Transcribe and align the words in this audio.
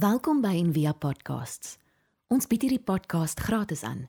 Welkom 0.00 0.38
by 0.40 0.54
Envia 0.56 0.94
Podcasts. 0.96 1.74
Ons 2.32 2.46
bied 2.48 2.62
hierdie 2.64 2.80
podcast 2.80 3.40
gratis 3.44 3.82
aan. 3.84 4.06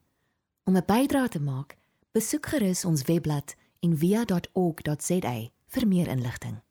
Om 0.64 0.78
'n 0.78 0.86
bydrae 0.88 1.28
te 1.28 1.42
maak, 1.42 1.76
besoek 2.16 2.46
gerus 2.46 2.86
ons 2.86 3.02
webblad 3.04 3.56
en 3.80 3.98
via.org.za 3.98 5.34
vir 5.68 5.88
meer 5.88 6.08
inligting. 6.08 6.62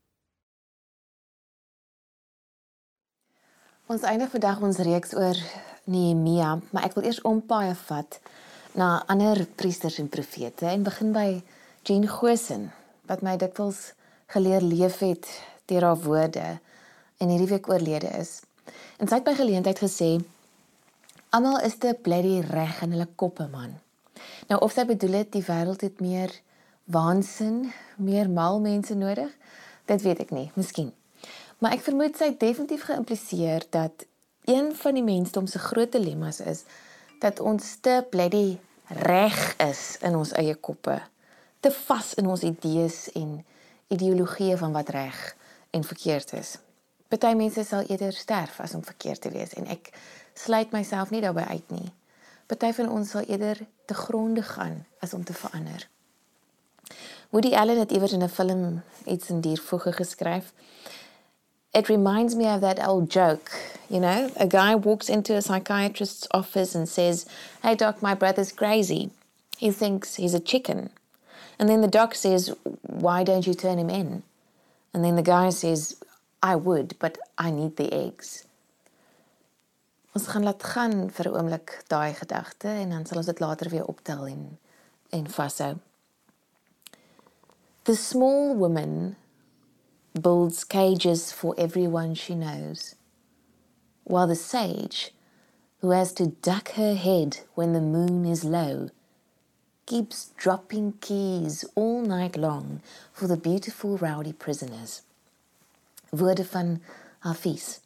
Ons 3.86 4.02
eindig 4.02 4.30
vandag 4.30 4.60
ons 4.60 4.78
reeks 4.78 5.12
oor 5.14 5.36
Nehemia, 5.84 6.60
maar 6.70 6.84
ek 6.84 6.94
wil 6.94 7.04
eers 7.04 7.20
ompaai 7.20 7.74
vat 7.74 8.20
na 8.72 9.04
ander 9.06 9.46
priesters 9.54 9.98
en 9.98 10.08
profete 10.08 10.66
en 10.66 10.82
begin 10.82 11.12
by 11.12 11.42
Jean 11.82 12.08
Gosen 12.08 12.72
wat 13.06 13.20
my 13.22 13.36
dikwels 13.36 13.92
geleer 14.26 14.62
leef 14.62 14.98
het 14.98 15.42
deur 15.66 15.82
haar 15.82 16.00
woorde 16.00 16.60
en 17.18 17.28
hierdie 17.28 17.48
week 17.48 17.68
oorlede 17.68 18.08
is. 18.16 18.48
En 18.98 19.08
sy 19.08 19.20
het 19.20 19.26
by 19.26 19.34
geleentheid 19.38 19.78
gesê 19.82 20.10
almal 21.30 21.60
is 21.66 21.76
te 21.78 21.94
bloody 22.02 22.40
reg 22.46 22.82
in 22.82 22.94
hulle 22.96 23.08
koppe 23.14 23.46
man. 23.52 23.76
Nou 24.50 24.60
of 24.64 24.74
sy 24.74 24.84
bedoel 24.88 25.22
het 25.22 25.32
die 25.32 25.44
wêreld 25.46 25.84
het 25.86 26.00
meer 26.02 26.32
waansin, 26.90 27.70
meer 27.96 28.30
mal 28.30 28.60
mense 28.60 28.94
nodig? 28.94 29.30
Dit 29.86 30.02
weet 30.02 30.24
ek 30.26 30.34
nie, 30.34 30.48
miskien. 30.58 30.90
Maar 31.58 31.76
ek 31.76 31.84
vermoed 31.86 32.16
sy 32.18 32.32
het 32.32 32.40
definitief 32.40 32.86
geïmpliseer 32.88 33.66
dat 33.70 34.06
een 34.48 34.72
van 34.76 34.96
die 34.96 35.04
mensdom 35.04 35.46
se 35.46 35.58
groot 35.58 35.92
dilemma's 35.92 36.40
is 36.40 36.64
dat 37.20 37.40
ons 37.40 37.76
te 37.84 38.00
bloody 38.10 38.58
reg 39.04 39.38
is 39.62 39.98
in 40.02 40.16
ons 40.16 40.32
eie 40.40 40.54
koppe, 40.56 40.96
te 41.60 41.70
vas 41.84 42.14
in 42.18 42.26
ons 42.26 42.42
idees 42.42 43.04
en 43.14 43.36
ideologieë 43.92 44.56
van 44.58 44.72
wat 44.72 44.88
reg 44.96 45.20
en 45.70 45.84
verkeerd 45.84 46.32
is. 46.32 46.56
Party 47.10 47.34
mense 47.34 47.64
sal 47.66 47.88
eerder 47.90 48.12
sterf 48.12 48.60
as 48.62 48.74
om 48.74 48.84
verkeerd 48.86 49.20
te 49.20 49.30
wees 49.34 49.54
en 49.58 49.66
ek 49.66 49.88
sluit 50.38 50.70
myself 50.70 51.10
nie 51.10 51.22
daarbey 51.24 51.46
uit 51.56 51.72
nie. 51.74 51.88
Party 52.46 52.70
van 52.76 52.90
ons 52.90 53.10
sal 53.10 53.26
eerder 53.26 53.58
te 53.90 53.96
gronde 53.98 54.44
gaan 54.46 54.84
as 55.02 55.14
om 55.16 55.24
te 55.26 55.34
verander. 55.34 55.88
Woody 57.34 57.50
Allen 57.58 57.78
het 57.82 57.90
iewers 57.90 58.14
in 58.14 58.22
'n 58.22 58.28
film 58.28 58.82
iets 59.04 59.30
in 59.30 59.40
diervoege 59.40 59.92
geskryf. 59.92 60.52
It 61.70 61.86
reminds 61.86 62.34
me 62.34 62.54
of 62.54 62.60
that 62.60 62.86
old 62.86 63.12
joke, 63.12 63.50
you 63.86 64.00
know, 64.00 64.30
a 64.36 64.46
guy 64.48 64.78
walks 64.78 65.08
into 65.08 65.34
a 65.34 65.40
psychiatrist's 65.40 66.28
office 66.30 66.78
and 66.78 66.88
says, 66.88 67.26
"Hey 67.62 67.74
doc, 67.74 68.00
my 68.00 68.14
brother's 68.14 68.54
crazy. 68.54 69.10
He 69.58 69.72
thinks 69.72 70.16
he's 70.16 70.34
a 70.34 70.42
chicken." 70.42 70.90
And 71.58 71.68
then 71.68 71.80
the 71.80 71.98
doc 71.98 72.14
says, 72.14 72.52
"Why 72.80 73.24
don't 73.24 73.46
you 73.46 73.54
turn 73.54 73.78
him 73.78 73.90
in?" 73.90 74.22
And 74.92 75.04
then 75.04 75.16
the 75.16 75.22
guy 75.22 75.50
says, 75.50 75.96
"I 76.42 76.56
would, 76.56 76.98
but 76.98 77.18
I 77.38 77.50
need 77.50 77.76
the 77.76 77.90
eggs." 77.90 78.44
Ons 80.12 80.26
gaan 80.26 80.42
laat 80.42 80.62
gaan 80.62 81.10
vir 81.10 81.26
'n 81.28 81.36
oomblik 81.36 81.84
daai 81.86 82.14
gedagte 82.14 82.68
en 82.68 82.90
dan 82.90 83.06
sal 83.06 83.16
ons 83.16 83.26
dit 83.26 83.40
later 83.40 83.70
weer 83.70 83.86
optel 83.86 84.26
en 84.26 84.58
en 85.10 85.26
vashou. 85.28 85.76
The 87.84 87.96
small 87.96 88.56
woman 88.56 89.16
builds 90.12 90.64
cages 90.64 91.32
for 91.32 91.54
everyone 91.56 92.14
she 92.14 92.34
knows, 92.34 92.94
while 94.04 94.26
the 94.26 94.34
sage, 94.34 95.14
who 95.80 95.90
has 95.90 96.12
to 96.12 96.26
duck 96.42 96.70
her 96.70 96.94
head 96.94 97.40
when 97.54 97.72
the 97.72 97.80
moon 97.80 98.24
is 98.24 98.44
low, 98.44 98.88
keeps 99.86 100.30
dropping 100.36 100.92
keys 101.00 101.64
all 101.74 102.02
night 102.02 102.36
long 102.36 102.80
for 103.12 103.26
the 103.26 103.36
beautiful 103.36 103.96
rowdy 103.96 104.32
prisoners. 104.32 105.02
Woorde 106.10 106.44
van 106.44 106.82
Hafiz. 107.18 107.78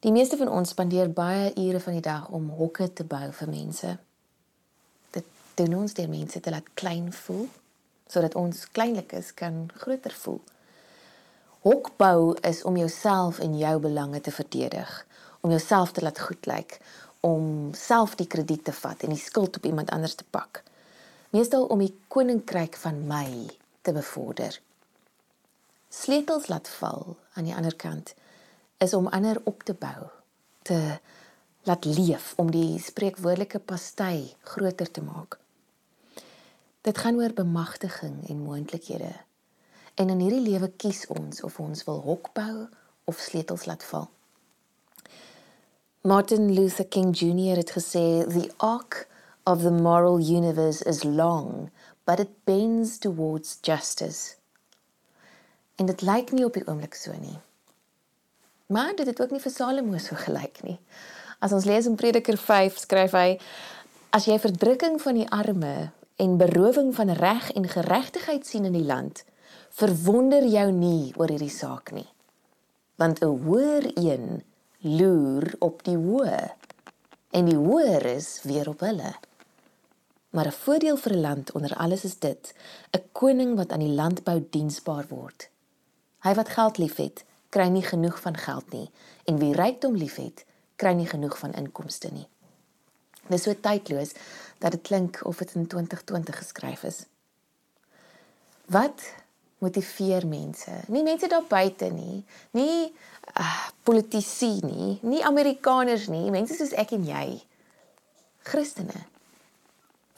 Die 0.00 0.12
meeste 0.12 0.36
van 0.36 0.50
ons 0.52 0.74
spandeer 0.74 1.08
baie 1.08 1.54
ure 1.56 1.80
van 1.80 1.94
die 1.96 2.04
dag 2.04 2.26
om 2.28 2.50
hokke 2.52 2.90
te 2.92 3.06
bou 3.08 3.30
vir 3.32 3.48
mense. 3.48 3.92
Dit 5.16 5.30
doen 5.56 5.78
ons 5.78 5.96
deur 5.96 6.10
mense 6.12 6.40
te 6.40 6.52
laat 6.52 6.68
klein 6.76 7.08
voel 7.22 7.48
sodat 8.12 8.36
ons 8.36 8.60
kleinlikes 8.76 9.32
kan 9.40 9.70
groter 9.80 10.12
voel. 10.20 10.42
Hokbou 11.64 12.36
is 12.44 12.60
om 12.68 12.76
jouself 12.76 13.40
en 13.40 13.56
jou 13.56 13.74
belange 13.88 14.20
te 14.20 14.32
verdedig, 14.32 14.92
om 15.40 15.50
jouself 15.50 15.96
te 15.96 16.04
laat 16.04 16.20
goed 16.20 16.44
lyk, 16.46 16.76
om 17.24 17.72
self 17.72 18.20
die 18.20 18.28
krediet 18.28 18.68
te 18.68 18.76
vat 18.84 19.02
en 19.02 19.16
die 19.16 19.24
skuld 19.24 19.56
op 19.56 19.64
iemand 19.64 19.96
anders 19.96 20.20
te 20.20 20.28
pak. 20.28 20.60
Meestal 21.32 21.64
om 21.72 21.80
die 21.80 21.94
koninkryk 22.12 22.76
van 22.76 23.06
my 23.08 23.28
te 23.80 23.96
bevorder. 23.96 24.60
Sleutels 25.88 26.46
laat 26.46 26.68
val 26.68 27.16
aan 27.32 27.44
die 27.48 27.54
ander 27.54 27.76
kant 27.76 28.14
is 28.78 28.94
om 28.94 29.08
ander 29.08 29.40
op 29.44 29.62
te 29.62 29.74
bou, 29.74 30.08
te 30.62 30.98
laat 31.64 31.84
leef 31.84 32.34
om 32.36 32.50
die 32.52 32.78
spreekwoordelike 32.80 33.58
pasty 33.58 34.34
groter 34.40 34.90
te 34.90 35.02
maak. 35.02 35.38
Dit 36.80 36.98
gaan 36.98 37.16
oor 37.16 37.32
bemagtiging 37.32 38.28
en 38.28 38.44
moontlikhede. 38.44 39.12
En 39.94 40.08
in 40.08 40.20
hierdie 40.20 40.44
lewe 40.44 40.70
kies 40.76 41.06
ons 41.10 41.42
of 41.42 41.58
ons 41.58 41.84
wil 41.84 42.00
hok 42.04 42.30
bou 42.36 42.68
of 43.04 43.18
sleutels 43.18 43.66
laat 43.66 43.84
val. 43.84 44.08
Martin 46.00 46.52
Luther 46.54 46.86
King 46.86 47.16
Jr 47.16 47.58
het 47.58 47.74
gesê 47.74 48.24
the 48.28 48.46
arc 48.56 49.08
of 49.44 49.62
the 49.62 49.74
moral 49.74 50.20
universe 50.20 50.84
is 50.84 51.02
long 51.04 51.70
but 52.04 52.20
it 52.20 52.44
bends 52.44 52.98
towards 52.98 53.58
justice. 53.60 54.37
En 55.78 55.86
dit 55.86 56.02
lyk 56.02 56.32
nie 56.34 56.44
op 56.44 56.56
die 56.58 56.66
oomblik 56.66 56.94
so 56.98 57.14
nie. 57.14 57.38
Maar 58.66 58.96
dit 58.98 59.06
het 59.06 59.20
ook 59.22 59.30
nie 59.30 59.40
vir 59.40 59.52
Salomo 59.54 59.98
so 60.02 60.18
gelyk 60.18 60.58
nie. 60.66 60.76
As 61.38 61.54
ons 61.54 61.64
lees 61.64 61.86
in 61.86 61.94
Prediker 61.96 62.36
5 62.36 62.80
skryf 62.82 63.14
hy 63.14 63.38
as 64.10 64.26
jy 64.26 64.38
verdrukking 64.42 64.98
van 65.00 65.20
die 65.20 65.28
arme 65.30 65.90
en 66.18 66.36
berowing 66.40 66.90
van 66.96 67.12
reg 67.14 67.52
en 67.54 67.68
geregtigheid 67.70 68.46
sien 68.46 68.66
in 68.66 68.74
die 68.74 68.84
land, 68.84 69.22
verwonder 69.78 70.42
jou 70.44 70.66
nie 70.74 71.12
oor 71.16 71.30
hierdie 71.30 71.52
saak 71.52 71.92
nie. 71.94 72.08
Want 72.98 73.22
'n 73.22 73.38
hoër 73.46 73.90
een 73.94 74.42
loer 74.82 75.54
op 75.58 75.84
die 75.84 75.96
hoë 75.96 76.50
en 77.30 77.44
die 77.44 77.56
hoër 77.56 78.04
is 78.16 78.42
weer 78.42 78.68
op 78.68 78.80
hulle. 78.80 79.14
Maar 80.30 80.46
'n 80.46 80.60
voordeel 80.64 80.96
vir 80.96 81.12
'n 81.12 81.20
land 81.20 81.52
onder 81.52 81.76
alles 81.76 82.04
is 82.04 82.18
dit: 82.18 82.54
'n 82.90 83.02
koning 83.12 83.56
wat 83.56 83.72
aan 83.72 83.86
die 83.86 83.94
landbou 83.94 84.46
diensbaar 84.50 85.06
word. 85.08 85.48
Hy 86.26 86.34
wat 86.34 86.48
geld 86.54 86.78
liefhet, 86.78 87.24
kry 87.54 87.68
nie 87.72 87.84
genoeg 87.84 88.18
van 88.20 88.36
geld 88.36 88.72
nie, 88.74 88.88
en 89.30 89.38
wie 89.38 89.54
rykdom 89.56 89.96
liefhet, 89.96 90.44
kry 90.76 90.92
nie 90.98 91.06
genoeg 91.08 91.38
van 91.38 91.54
inkomste 91.58 92.10
nie. 92.12 92.26
Dit 93.28 93.38
is 93.38 93.44
so 93.44 93.54
tydloos 93.54 94.14
dat 94.62 94.74
dit 94.74 94.82
klink 94.82 95.20
of 95.28 95.38
dit 95.42 95.54
in 95.54 95.66
2020 95.66 96.38
geskryf 96.38 96.82
is. 96.88 97.02
Wat 98.72 99.04
motiveer 99.58 100.26
mense? 100.26 100.72
Nie 100.88 101.02
mense 101.02 101.28
daar 101.28 101.44
buite 101.48 101.90
nie, 101.92 102.24
nie 102.56 102.88
uh, 102.88 103.68
politici 103.82 104.58
nie, 104.64 104.98
nie 105.02 105.24
Amerikaners 105.24 106.08
nie, 106.12 106.30
mense 106.34 106.56
soos 106.56 106.74
ek 106.78 106.96
en 106.96 107.06
jy. 107.08 107.26
Christene. 108.48 109.04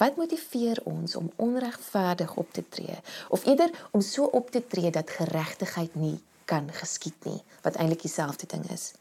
Wat 0.00 0.16
motiveer 0.16 0.78
ons 0.84 1.14
om 1.16 1.32
onregverdig 1.36 2.36
op 2.36 2.52
te 2.52 2.62
tree 2.68 2.96
of 3.28 3.44
eerder 3.46 3.70
om 3.90 4.00
so 4.00 4.24
op 4.24 4.50
te 4.50 4.66
tree 4.66 4.90
dat 4.90 5.10
geregtigheid 5.10 5.94
nie 5.94 6.16
kan 6.44 6.72
geskied 6.72 7.24
nie, 7.24 7.42
wat 7.62 7.76
eintlik 7.76 8.00
dieselfde 8.02 8.46
ding 8.46 8.64
is? 8.70 8.92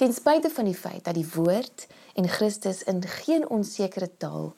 Ten 0.00 0.12
spyte 0.16 0.50
van 0.50 0.64
die 0.64 0.74
feit 0.74 1.04
dat 1.04 1.14
die 1.14 1.28
woord 1.34 1.86
en 2.14 2.28
Christus 2.28 2.82
in 2.82 3.02
geen 3.02 3.48
onsekere 3.48 4.08
taal 4.16 4.54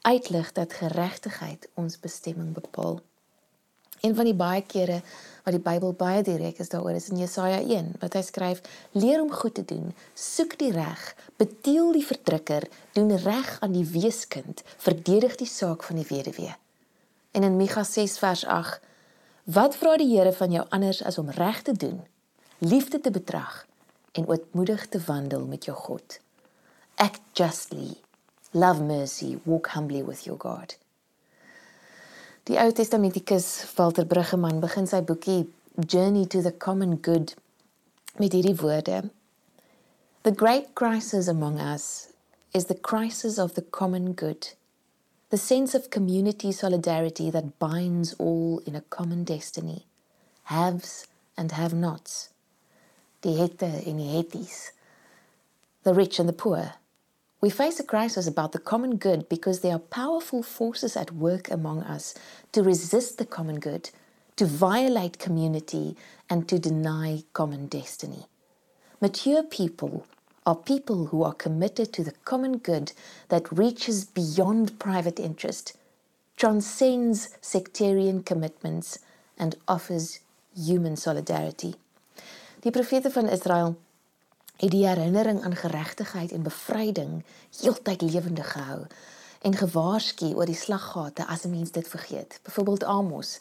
uitlig 0.00 0.52
dat 0.52 0.72
geregtigheid 0.72 1.68
ons 1.74 1.98
bestemming 2.00 2.52
bepaal. 2.54 3.00
Een 4.04 4.14
van 4.14 4.24
die 4.28 4.36
baie 4.36 4.60
kere 4.68 4.98
wat 5.44 5.54
die 5.56 5.62
Bybel 5.64 5.94
baie 5.96 6.20
direk 6.24 6.58
is 6.60 6.68
daaroor 6.68 6.96
is 6.98 7.06
in 7.08 7.22
Jesaja 7.22 7.62
1 7.62 7.94
wat 8.02 8.12
hy 8.12 8.20
skryf: 8.22 8.60
"Leer 8.92 9.22
om 9.22 9.30
goed 9.32 9.54
te 9.54 9.64
doen, 9.64 9.94
soek 10.14 10.58
die 10.60 10.72
reg, 10.72 11.16
beteel 11.40 11.92
die 11.92 12.04
verdrukker, 12.04 12.68
doen 12.92 13.16
reg 13.16 13.56
aan 13.60 13.72
die 13.72 13.86
weeskind, 13.86 14.60
verdedig 14.76 15.36
die 15.40 15.48
saak 15.48 15.82
van 15.88 15.96
die 15.96 16.06
weduwee." 16.08 16.52
En 17.32 17.42
in 17.42 17.56
Micha 17.56 17.84
6 17.84 18.18
vers 18.18 18.44
8: 18.44 18.80
"Wat 19.44 19.76
vra 19.76 19.96
die 19.96 20.16
Here 20.16 20.32
van 20.32 20.50
jou 20.50 20.66
anders 20.68 21.02
as 21.02 21.18
om 21.18 21.30
reg 21.30 21.62
te 21.62 21.72
doen, 21.72 22.04
liefde 22.58 23.00
te 23.00 23.10
betrag 23.10 23.66
en 24.12 24.28
ootmoedig 24.28 24.88
te 24.88 25.00
wandel 25.06 25.46
met 25.46 25.64
jou 25.64 25.76
God?" 25.76 26.20
Act 26.94 27.20
justly, 27.32 27.96
love 28.50 28.82
mercy, 28.82 29.38
walk 29.44 29.66
humbly 29.66 30.04
with 30.04 30.24
your 30.24 30.40
God. 30.40 30.83
Die 32.44 32.58
Ou 32.60 32.72
Testamentikus 32.72 33.64
Walter 33.78 34.04
Bruggeman 34.04 34.58
begin 34.60 34.84
sy 34.84 34.98
boekie 35.00 35.46
Journey 35.80 36.26
to 36.26 36.42
the 36.44 36.52
Common 36.52 36.98
Good 37.00 37.32
met 38.20 38.36
hierdie 38.36 38.52
woorde: 38.60 38.98
The 40.24 40.30
great 40.30 40.74
crisis 40.74 41.26
among 41.26 41.56
us 41.58 42.12
is 42.52 42.66
the 42.66 42.76
crisis 42.76 43.38
of 43.38 43.54
the 43.54 43.62
common 43.62 44.12
good. 44.12 44.50
The 45.30 45.38
sense 45.38 45.74
of 45.74 45.88
community 45.88 46.52
solidarity 46.52 47.30
that 47.30 47.58
binds 47.58 48.12
all 48.18 48.60
in 48.66 48.76
a 48.76 48.84
common 48.92 49.24
destiny. 49.24 49.86
Haves 50.52 51.06
and 51.38 51.50
have-nots. 51.52 52.28
Die 53.22 53.40
hette 53.40 53.72
en 53.88 53.96
die 53.96 54.20
hetties 54.20 54.72
the 55.82 55.94
rich 55.94 56.20
and 56.20 56.28
the 56.28 56.36
poor. 56.36 56.74
We 57.44 57.50
face 57.50 57.78
a 57.78 57.84
crisis 57.84 58.26
about 58.26 58.52
the 58.52 58.58
common 58.58 58.96
good 58.96 59.28
because 59.28 59.60
there 59.60 59.74
are 59.74 59.90
powerful 60.02 60.42
forces 60.42 60.96
at 60.96 61.12
work 61.12 61.50
among 61.50 61.82
us 61.82 62.14
to 62.52 62.62
resist 62.62 63.18
the 63.18 63.26
common 63.26 63.60
good, 63.60 63.90
to 64.36 64.46
violate 64.46 65.18
community, 65.18 65.94
and 66.30 66.48
to 66.48 66.58
deny 66.58 67.22
common 67.34 67.66
destiny. 67.66 68.24
Mature 68.98 69.42
people 69.42 70.06
are 70.46 70.56
people 70.56 71.08
who 71.08 71.22
are 71.22 71.34
committed 71.34 71.92
to 71.92 72.02
the 72.02 72.14
common 72.24 72.56
good 72.56 72.92
that 73.28 73.52
reaches 73.52 74.06
beyond 74.06 74.78
private 74.78 75.20
interest, 75.20 75.76
transcends 76.38 77.28
sectarian 77.42 78.22
commitments, 78.22 79.00
and 79.36 79.54
offers 79.68 80.20
human 80.56 80.96
solidarity. 80.96 81.74
Die 82.62 82.70
profete 82.70 83.10
van 83.10 83.28
Israel 83.28 83.76
het 84.56 84.70
die 84.70 84.86
herinnering 84.86 85.42
aan 85.42 85.56
geregtigheid 85.56 86.32
en 86.32 86.42
bevryding 86.42 87.24
heeltyd 87.60 88.02
lewendig 88.02 88.52
gehou 88.52 88.86
en 89.44 89.56
gewaarsku 89.56 90.32
oor 90.34 90.48
die 90.48 90.56
slaggate 90.56 91.26
as 91.26 91.44
'n 91.44 91.50
mens 91.50 91.70
dit 91.70 91.88
vergeet. 91.88 92.40
Byvoorbeeld 92.42 92.84
Amos 92.84 93.38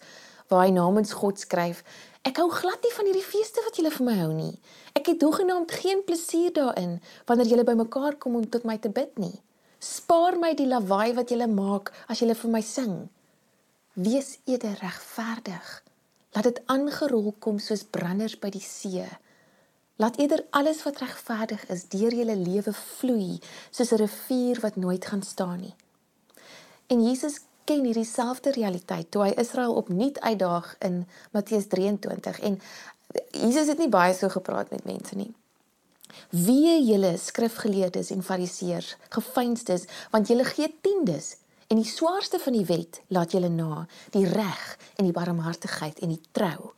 waar 0.48 0.66
hy 0.66 0.72
namens 0.72 1.14
God 1.14 1.40
skryf: 1.40 1.84
Ek 2.22 2.38
hou 2.38 2.50
glad 2.50 2.82
nie 2.84 2.94
van 2.96 3.06
hierdie 3.06 3.26
feeste 3.26 3.62
wat 3.66 3.76
julle 3.76 3.92
vir 3.92 4.06
my 4.06 4.16
hou 4.20 4.34
nie. 4.34 4.60
Ek 4.94 5.06
het 5.06 5.22
hoegenaamd 5.22 5.72
geen 5.72 6.04
plesier 6.06 6.54
daarin 6.54 7.02
wanneer 7.26 7.48
julle 7.48 7.64
bymekaar 7.64 8.16
kom 8.16 8.36
om 8.36 8.50
tot 8.50 8.64
my 8.64 8.78
te 8.78 8.90
bid 8.90 9.18
nie. 9.18 9.42
Spaar 9.80 10.38
my 10.40 10.54
die 10.54 10.68
lawaai 10.68 11.14
wat 11.14 11.30
julle 11.30 11.48
maak 11.48 11.92
as 12.08 12.20
julle 12.20 12.36
vir 12.36 12.52
my 12.52 12.62
sing. 12.62 13.10
Wees 13.94 14.40
eerder 14.46 14.78
regverdig. 14.82 15.84
Laat 16.34 16.44
dit 16.44 16.62
aangerol 16.66 17.34
kom 17.40 17.60
soos 17.60 17.84
branders 17.84 18.40
by 18.40 18.50
die 18.50 18.64
see. 18.64 19.04
Laat 19.96 20.18
eerder 20.18 20.46
alles 20.50 20.84
wat 20.84 20.98
regverdig 20.98 21.66
is 21.70 21.88
deur 21.90 22.14
julle 22.14 22.36
lewe 22.36 22.74
vloei 22.74 23.40
soos 23.70 23.92
'n 23.92 24.02
rivier 24.02 24.60
wat 24.60 24.76
nooit 24.76 25.06
gaan 25.06 25.22
staan 25.24 25.60
nie. 25.60 25.76
En 26.88 27.04
Jesus 27.06 27.40
ken 27.64 27.86
hierdie 27.86 28.06
selfde 28.06 28.52
realiteit 28.52 29.12
toe 29.12 29.24
hy 29.24 29.34
Israel 29.38 29.74
opnuut 29.74 30.20
uitdaag 30.20 30.76
in 30.80 31.08
Matteus 31.32 31.68
23 31.68 32.40
en 32.40 32.62
Jesus 33.32 33.68
het 33.68 33.78
nie 33.78 33.90
baie 33.90 34.14
so 34.14 34.30
gepraat 34.30 34.70
met 34.70 34.86
mense 34.86 35.16
nie. 35.16 35.34
Wie 36.30 36.84
julle 36.86 37.18
skrifgeleerdes 37.18 38.10
en 38.10 38.24
fariseërs, 38.24 38.96
gefeinstes, 39.10 39.86
want 40.12 40.28
julle 40.28 40.46
gee 40.46 40.70
tiendes 40.82 41.36
en 41.68 41.78
die 41.78 41.90
swaarste 41.90 42.40
van 42.40 42.54
die 42.54 42.66
wet 42.66 43.02
laat 43.08 43.32
julle 43.32 43.50
na, 43.50 43.86
die 44.10 44.26
reg 44.30 44.78
en 44.98 45.06
die 45.06 45.16
barmhartigheid 45.16 46.00
en 46.00 46.10
die 46.10 46.22
trou. 46.32 46.74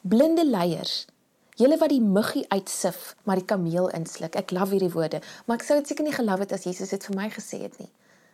Blinde 0.00 0.44
leiers 0.46 1.06
Julle 1.54 1.76
wat 1.78 1.92
die 1.92 2.02
muggie 2.02 2.44
uitsif, 2.48 3.14
maar 3.22 3.38
die 3.38 3.46
kameel 3.46 3.86
insluk. 3.94 4.34
Ek 4.34 4.50
love 4.50 4.74
hierdie 4.74 4.90
woorde, 4.90 5.20
maar 5.46 5.60
ek 5.60 5.66
sou 5.66 5.76
dit 5.78 5.92
seker 5.92 6.06
nie 6.06 6.14
geloof 6.16 6.42
het 6.42 6.54
as 6.56 6.66
Jesus 6.66 6.90
dit 6.90 7.06
vir 7.06 7.14
my 7.14 7.28
gesê 7.30 7.60
het 7.62 7.76
nie. 7.78 7.90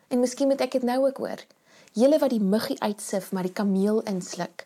En 0.08 0.22
miskien 0.22 0.48
moet 0.48 0.62
ek 0.64 0.78
dit 0.78 0.86
nou 0.88 1.02
ook 1.04 1.20
hoor. 1.20 1.42
Julle 1.92 2.20
wat 2.22 2.32
die 2.32 2.40
muggie 2.40 2.78
uitsif, 2.80 3.28
maar 3.36 3.44
die 3.44 3.52
kameel 3.52 4.00
insluk. 4.08 4.64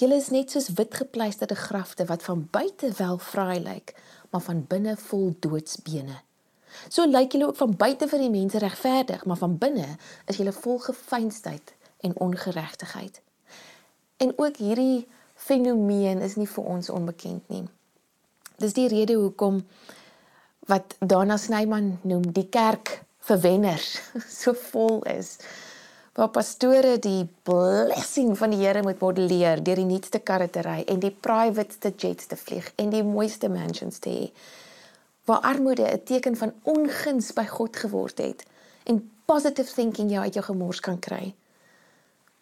Julle 0.00 0.16
is 0.16 0.30
net 0.32 0.54
soos 0.54 0.70
witgepleisterde 0.78 1.58
grafte 1.58 2.06
wat 2.08 2.24
van 2.24 2.46
buite 2.50 2.94
wel 2.96 3.18
fraai 3.20 3.60
lyk, 3.60 3.92
maar 4.32 4.40
van 4.46 4.64
binne 4.64 4.96
vol 4.96 5.34
doodsbene. 5.44 6.22
So 6.88 7.04
lyk 7.04 7.34
julle 7.34 7.50
ook 7.50 7.60
van 7.60 7.76
buite 7.76 8.08
vir 8.08 8.24
die 8.24 8.32
mense 8.32 8.58
regverdig, 8.62 9.26
maar 9.28 9.36
van 9.36 9.58
binne 9.60 9.98
is 10.32 10.40
julle 10.40 10.56
vol 10.56 10.78
gefeinsdheid 10.80 11.74
en 12.00 12.16
ongeregtigheid. 12.16 13.20
En 14.16 14.32
ook 14.36 14.56
hierdie 14.56 15.08
fenomeen 15.40 16.20
is 16.20 16.36
nie 16.36 16.48
vir 16.48 16.68
ons 16.74 16.90
onbekend 16.92 17.48
nie. 17.52 17.64
Dis 18.60 18.76
die 18.76 18.88
rede 18.92 19.16
hoekom 19.16 19.62
wat 20.68 20.94
Dana 21.00 21.38
Snyman 21.40 21.94
noem 22.06 22.28
die 22.36 22.46
kerk 22.52 23.00
vir 23.28 23.40
wenners 23.46 23.94
so 24.40 24.54
vol 24.70 25.00
is. 25.08 25.38
Waar 26.18 26.32
pastore 26.34 26.98
die 27.00 27.24
blessing 27.46 28.34
van 28.36 28.52
die 28.52 28.60
Here 28.60 28.82
moet 28.84 29.00
modelleer 29.00 29.62
deur 29.64 29.80
die 29.80 29.88
nuutste 29.88 30.20
karre 30.20 30.50
te 30.52 30.64
ry 30.66 30.80
en 30.90 31.00
die 31.00 31.14
private 31.14 31.94
jets 31.96 32.28
te 32.28 32.36
vlieg 32.36 32.72
en 32.82 32.90
die 32.92 33.04
mooiste 33.06 33.48
mansions 33.48 34.02
te 34.04 34.12
hê. 34.12 34.30
Waar 35.24 35.46
armoede 35.52 35.86
'n 35.86 36.04
teken 36.04 36.36
van 36.36 36.52
onguns 36.62 37.32
by 37.32 37.46
God 37.46 37.76
geword 37.76 38.18
het 38.18 38.44
en 38.84 39.10
positive 39.24 39.72
thinking 39.72 40.10
jou 40.10 40.22
uit 40.22 40.34
jou 40.34 40.44
gemors 40.44 40.80
kan 40.80 40.98
kry. 40.98 41.34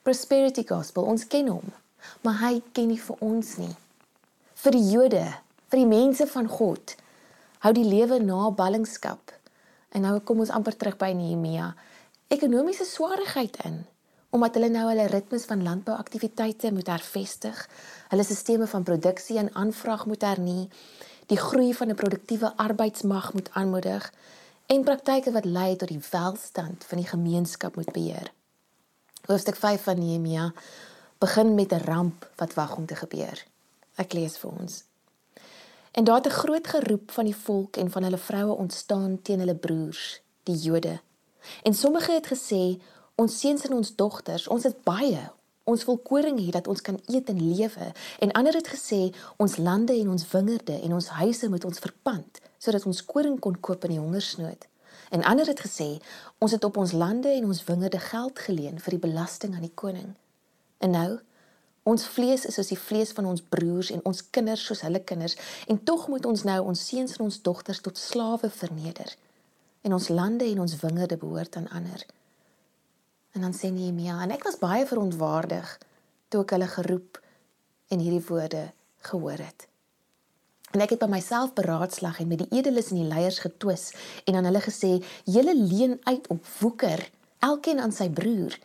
Prosperity 0.03 0.65
gospel, 0.67 1.05
ons 1.05 1.27
ken 1.27 1.49
hom 1.49 1.69
maar 2.23 2.41
hy 2.43 2.63
ken 2.73 2.89
nie 2.93 3.01
vir 3.01 3.17
ons 3.25 3.57
nie. 3.57 3.75
Vir 4.55 4.75
die 4.75 4.87
Jode, 4.91 5.25
vir 5.71 5.79
die 5.83 5.91
mense 5.91 6.27
van 6.27 6.49
God, 6.49 6.97
hou 7.65 7.73
die 7.75 7.87
lewe 7.87 8.19
na 8.23 8.51
ballingskap. 8.51 9.33
En 9.95 10.05
nou 10.05 10.19
kom 10.21 10.41
ons 10.45 10.53
amper 10.55 10.77
terug 10.77 10.99
by 11.01 11.13
Nehemia. 11.17 11.75
Ekonomiese 12.29 12.85
swaarheid 12.85 13.57
in 13.65 13.85
omdat 14.31 14.59
hulle 14.59 14.69
nou 14.69 14.83
hulle 14.91 15.07
ritmes 15.09 15.47
van 15.49 15.63
landbouaktiwiteite 15.65 16.69
moet 16.77 16.91
hervestig, 16.93 17.63
hulle 18.11 18.25
sisteme 18.29 18.67
van 18.69 18.85
produksie 18.85 19.39
en 19.41 19.49
aanvraag 19.57 20.05
moet 20.07 20.27
hernie, 20.27 20.67
die 21.33 21.39
groei 21.41 21.73
van 21.75 21.89
'n 21.89 21.97
produktiewe 21.97 22.53
arbeidsmag 22.57 23.33
moet 23.33 23.49
aanmoedig 23.53 24.13
en 24.67 24.85
praktyke 24.85 25.33
wat 25.33 25.45
lei 25.45 25.77
tot 25.77 25.89
die 25.89 26.03
welstand 26.11 26.85
van 26.85 26.99
die 26.99 27.09
gemeenskap 27.09 27.77
moet 27.77 27.93
beheer. 27.93 28.33
Hoofstuk 29.27 29.57
5 29.57 29.83
van 29.83 29.99
Nehemia 29.99 30.53
begin 31.19 31.55
met 31.55 31.73
'n 31.73 31.85
ramp 31.85 32.31
wat 32.37 32.55
wag 32.55 32.77
om 32.77 32.87
te 32.87 32.95
gebeur. 32.95 33.47
Ek 33.95 34.13
lees 34.13 34.39
vir 34.39 34.51
ons. 34.51 34.85
En 35.93 36.05
daar 36.05 36.17
het 36.17 36.27
'n 36.27 36.41
groot 36.43 36.67
geroep 36.67 37.11
van 37.11 37.25
die 37.25 37.37
volk 37.37 37.77
en 37.77 37.91
van 37.91 38.03
hulle 38.03 38.19
vroue 38.19 38.57
ontstaan 38.57 39.23
teen 39.23 39.39
hulle 39.39 39.55
broers, 39.55 40.21
die 40.43 40.57
Jode. 40.57 41.01
En 41.63 41.75
sommige 41.75 42.13
het 42.13 42.27
gesê, 42.27 42.83
ons 43.15 43.41
seuns 43.41 43.65
en 43.65 43.73
ons 43.73 43.95
dogters, 43.95 44.49
ons 44.49 44.63
het 44.63 44.83
baie, 44.83 45.31
ons 45.65 45.85
wil 45.85 45.99
koring 45.99 46.39
hê 46.39 46.51
dat 46.51 46.69
ons 46.69 46.81
kan 46.81 47.01
eet 47.07 47.29
en 47.29 47.55
lewe. 47.55 47.93
En 48.19 48.33
ander 48.33 48.55
het 48.55 48.69
gesê, 48.69 49.15
ons 49.37 49.57
lande 49.57 49.93
en 49.93 50.09
ons 50.11 50.29
wingerde 50.31 50.81
en 50.81 50.93
ons 50.93 51.09
huise 51.09 51.49
moet 51.49 51.65
ons 51.65 51.79
verpand 51.79 52.41
sodat 52.59 52.87
ons 52.87 53.05
koring 53.05 53.39
kon 53.39 53.61
koop 53.61 53.85
in 53.85 53.91
die 53.91 54.01
hongersnood. 54.01 54.67
En 55.11 55.23
ander 55.23 55.47
het 55.47 55.61
gesê, 55.61 56.03
ons 56.39 56.53
het 56.53 56.65
op 56.65 56.77
ons 56.77 56.93
lande 56.93 57.29
en 57.29 57.45
ons 57.45 57.65
wingerde 57.65 57.99
geld 57.99 58.39
geleen 58.39 58.81
vir 58.81 58.91
die 58.91 59.09
belasting 59.09 59.55
aan 59.55 59.61
die 59.61 59.75
koning. 59.75 60.15
En 60.79 60.95
nou, 60.95 61.19
ons 61.89 62.07
vlees 62.15 62.45
is 62.47 62.59
soos 62.59 62.71
die 62.71 62.79
vlees 62.79 63.13
van 63.17 63.27
ons 63.31 63.43
broers 63.43 63.91
en 63.95 64.05
ons 64.09 64.23
kinders 64.31 64.65
soos 64.69 64.85
hulle 64.87 65.01
kinders, 65.01 65.37
en 65.67 65.81
tog 65.85 66.07
moet 66.13 66.27
ons 66.29 66.45
nou 66.47 66.59
ons 66.73 66.85
seuns 66.91 67.17
en 67.17 67.27
ons 67.27 67.41
dogters 67.43 67.81
tot 67.85 67.99
slawe 67.99 68.51
verneder. 68.51 69.15
En 69.83 69.95
ons 69.97 70.09
lande 70.13 70.45
en 70.45 70.61
ons 70.67 70.77
wingerde 70.83 71.17
behoort 71.17 71.57
aan 71.57 71.71
ander. 71.75 72.05
En 73.33 73.47
dan 73.47 73.55
sê 73.55 73.71
Nehemia, 73.73 74.21
en 74.23 74.35
ek 74.35 74.45
was 74.47 74.61
baie 74.61 74.87
verontwaardig 74.87 75.79
toe 76.29 76.45
ek 76.45 76.55
hulle 76.57 76.69
geroep 76.69 77.21
en 77.89 78.05
hierdie 78.05 78.25
woorde 78.29 78.69
gehoor 79.09 79.41
het. 79.41 79.67
En 80.75 80.83
ek 80.85 80.93
het 80.95 81.01
by 81.01 81.09
myself 81.09 81.55
beraadslag 81.57 82.19
en 82.21 82.29
met 82.29 82.43
die 82.43 82.59
edeles 82.61 82.91
en 82.93 83.01
die 83.01 83.09
leiers 83.09 83.41
getwis 83.41 83.91
en 84.29 84.37
aan 84.37 84.49
hulle 84.51 84.61
gesê: 84.61 84.99
"Julle 85.25 85.55
leen 85.57 85.97
uit 86.05 86.27
op 86.29 86.45
woeker, 86.61 87.11
elkeen 87.39 87.81
aan 87.81 87.93
sy 87.93 88.11
broer." 88.11 88.59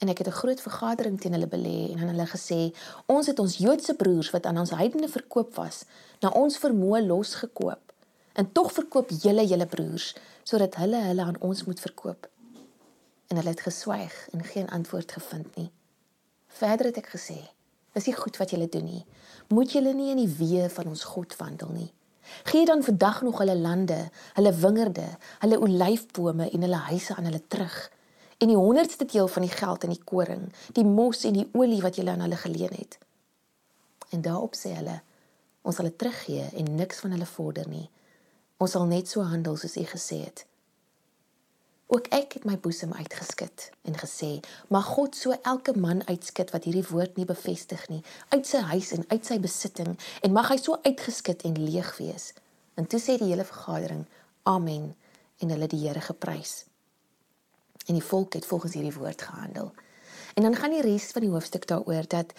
En 0.00 0.08
ek 0.08 0.18
het 0.18 0.26
'n 0.26 0.40
groot 0.40 0.60
vergadering 0.60 1.20
teen 1.20 1.32
hulle 1.32 1.46
belê 1.46 1.92
en 1.92 1.98
aan 2.00 2.12
hulle 2.12 2.26
gesê 2.26 2.74
ons 3.06 3.26
het 3.26 3.38
ons 3.38 3.56
Joodse 3.56 3.94
broers 3.94 4.30
wat 4.30 4.46
aan 4.46 4.58
ons 4.58 4.70
heidene 4.70 5.08
verkoop 5.08 5.54
was 5.54 5.84
na 6.20 6.28
ons 6.28 6.58
vermoë 6.58 7.06
losgekoop. 7.06 7.92
En 8.32 8.52
tog 8.52 8.72
verkoop 8.72 9.10
julle 9.10 9.46
julle 9.46 9.66
broers 9.66 10.16
sodat 10.42 10.74
hulle 10.74 11.02
hulle 11.02 11.22
aan 11.22 11.40
ons 11.40 11.64
moet 11.64 11.80
verkoop. 11.80 12.28
En 13.28 13.36
hulle 13.36 13.48
het 13.48 13.60
geswyg 13.60 14.28
en 14.32 14.44
geen 14.44 14.68
antwoord 14.68 15.12
gevind 15.12 15.56
nie. 15.56 15.70
Verder 16.46 16.86
het 16.86 16.96
ek 16.96 17.08
gesê 17.16 17.38
dis 17.92 18.06
nie 18.06 18.16
goed 18.16 18.36
wat 18.36 18.50
julle 18.50 18.68
doen 18.68 18.84
nie. 18.84 19.06
Moet 19.48 19.72
julle 19.72 19.92
nie 19.92 20.10
in 20.10 20.16
die 20.16 20.34
weë 20.38 20.70
van 20.70 20.86
ons 20.86 21.04
God 21.04 21.36
wandel 21.36 21.68
nie. 21.68 21.92
Gee 22.42 22.64
dan 22.64 22.82
vandag 22.82 23.22
nog 23.22 23.38
hulle 23.38 23.56
lande 23.56 24.10
hulle 24.32 24.52
wingerde 24.52 25.08
hulle 25.38 25.60
olyfbome 25.60 26.50
en 26.50 26.60
hulle 26.60 26.76
huise 26.76 27.14
aan 27.14 27.24
hulle 27.24 27.46
terug 27.48 27.90
en 28.40 28.48
die 28.48 28.56
honderdste 28.56 29.04
deel 29.04 29.28
van 29.28 29.44
die 29.44 29.52
geld 29.52 29.82
in 29.84 29.92
die 29.92 30.04
koring, 30.04 30.46
die 30.72 30.84
mos 30.84 31.26
en 31.28 31.36
die 31.36 31.48
olie 31.52 31.82
wat 31.84 31.98
jy 32.00 32.06
aan 32.08 32.22
hulle 32.24 32.38
geleen 32.40 32.72
het. 32.72 32.96
En 34.16 34.22
daarop 34.24 34.56
sê 34.56 34.72
hulle, 34.78 35.00
ons 35.60 35.76
sal 35.76 35.90
dit 35.90 35.98
teruggee 36.00 36.46
en 36.56 36.70
niks 36.78 37.02
van 37.04 37.12
hulle 37.12 37.28
vorder 37.28 37.68
nie. 37.68 37.90
Ons 38.56 38.72
sal 38.76 38.86
net 38.88 39.12
so 39.12 39.26
handel 39.28 39.58
soos 39.60 39.76
u 39.76 39.84
gesê 39.90 40.22
het. 40.22 40.46
Ook 41.92 42.08
ek 42.16 42.38
het 42.38 42.46
my 42.48 42.56
boesem 42.64 42.94
uitgeskit 42.96 43.66
en 43.84 44.00
gesê, 44.00 44.30
mag 44.72 44.88
God 44.88 45.18
so 45.18 45.36
elke 45.42 45.76
man 45.76 46.00
uitskit 46.08 46.54
wat 46.54 46.64
hierdie 46.64 46.86
woord 46.88 47.20
nie 47.20 47.28
bevestig 47.28 47.84
nie, 47.92 48.00
uit 48.32 48.48
sy 48.48 48.62
huis 48.72 48.94
en 48.96 49.04
uit 49.12 49.32
sy 49.34 49.36
besitting 49.42 49.98
en 50.22 50.32
mag 50.32 50.48
hy 50.54 50.56
so 50.62 50.80
uitgeskit 50.86 51.44
en 51.44 51.60
leeg 51.60 51.92
wees. 52.00 52.32
En 52.80 52.88
toe 52.88 53.02
sê 53.02 53.20
die 53.20 53.28
hele 53.34 53.44
vergadering, 53.44 54.06
amen 54.48 54.94
en 55.44 55.52
hulle 55.52 55.68
die 55.68 55.84
Here 55.84 56.00
geprys 56.08 56.69
en 57.90 57.98
die 57.98 58.06
volk 58.06 58.38
het 58.38 58.46
volgens 58.46 58.76
hierdie 58.78 58.94
woord 58.94 59.22
gehandel. 59.22 59.72
En 60.34 60.46
dan 60.46 60.54
gaan 60.56 60.70
die 60.70 60.84
res 60.86 61.10
van 61.10 61.26
die 61.26 61.30
hoofstuk 61.30 61.66
daaroor 61.66 62.06
dat 62.08 62.32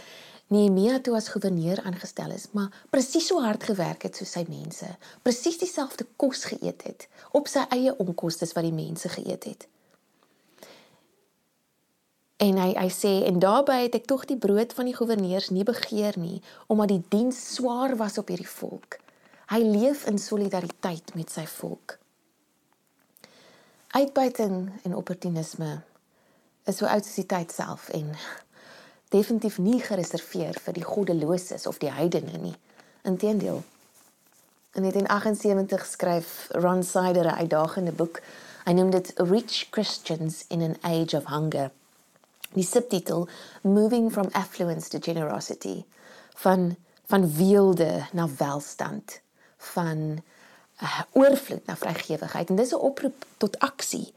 Nehemia 0.52 1.00
toe 1.00 1.16
as 1.16 1.30
goewerneur 1.32 1.80
aangestel 1.88 2.32
is, 2.36 2.48
maar 2.52 2.72
presies 2.90 3.28
so 3.28 3.40
hard 3.44 3.64
gewerk 3.64 4.04
het 4.08 4.18
soos 4.20 4.34
sy 4.36 4.46
mense, 4.48 4.88
presies 5.24 5.60
dieselfde 5.62 6.08
kos 6.20 6.44
geëet 6.52 6.84
het 6.88 7.08
op 7.36 7.48
sy 7.52 7.64
eie 7.76 7.94
onkoste 8.04 8.48
wat 8.52 8.68
die 8.68 8.76
mense 8.76 9.12
geëet 9.12 9.48
het. 9.48 9.68
En 12.42 12.58
hy 12.58 12.72
hy 12.74 12.90
sê 12.92 13.14
en 13.30 13.40
daarbey 13.40 13.86
het 13.86 13.96
ek 14.02 14.10
tog 14.12 14.26
die 14.28 14.40
brood 14.48 14.76
van 14.76 14.90
die 14.90 14.98
goewerneurs 14.98 15.52
nie 15.56 15.68
begeer 15.68 16.20
nie 16.20 16.42
omdat 16.68 16.96
die 16.96 17.04
diens 17.16 17.40
swaar 17.56 17.96
was 18.00 18.18
op 18.20 18.34
hierdie 18.34 18.50
volk. 18.58 19.00
Hy 19.52 19.64
leef 19.68 20.08
in 20.10 20.20
solidariteit 20.20 21.16
met 21.16 21.32
sy 21.32 21.46
volk. 21.60 22.01
Uitbuiting 23.92 24.72
en 24.84 24.96
opportunisme 24.96 25.82
is 26.64 26.78
so 26.78 26.86
oud 26.86 27.04
as 27.04 27.16
die 27.16 27.26
tyd 27.26 27.52
self 27.52 27.90
en 27.90 28.14
definitief 29.12 29.58
nie 29.60 29.82
gereserveer 29.84 30.60
vir 30.64 30.78
die 30.78 30.86
goddeloses 30.88 31.68
of 31.68 31.82
die 31.82 31.92
heidene 31.92 32.38
nie. 32.40 32.56
Inteendeel. 33.04 33.64
In 34.74 34.88
1978 34.88 35.86
skryf 35.86 36.48
Ron 36.56 36.84
Sider 36.84 37.26
'n 37.26 37.40
uitdagende 37.44 37.92
boek. 37.92 38.22
Hy 38.66 38.72
noem 38.72 38.92
dit 38.92 39.12
Rich 39.16 39.68
Christians 39.72 40.46
in 40.48 40.62
an 40.62 40.78
Age 40.82 41.18
of 41.18 41.26
Hunger 41.26 41.72
die 42.54 42.66
subtitel 42.68 43.28
Moving 43.64 44.12
from 44.12 44.30
Affluence 44.32 44.90
to 44.90 45.00
Generosity 45.00 45.84
van 46.36 46.76
van 47.12 47.36
weelde 47.36 48.08
na 48.12 48.28
welstand 48.38 49.22
van 49.58 50.24
uh, 50.82 51.00
oorvloed 51.12 51.66
na 51.66 51.76
vrygewigheid 51.76 52.50
en 52.50 52.56
dis 52.56 52.74
'n 52.74 52.76
oproep 52.90 53.26
tot 53.38 53.60
aksie. 53.60 54.14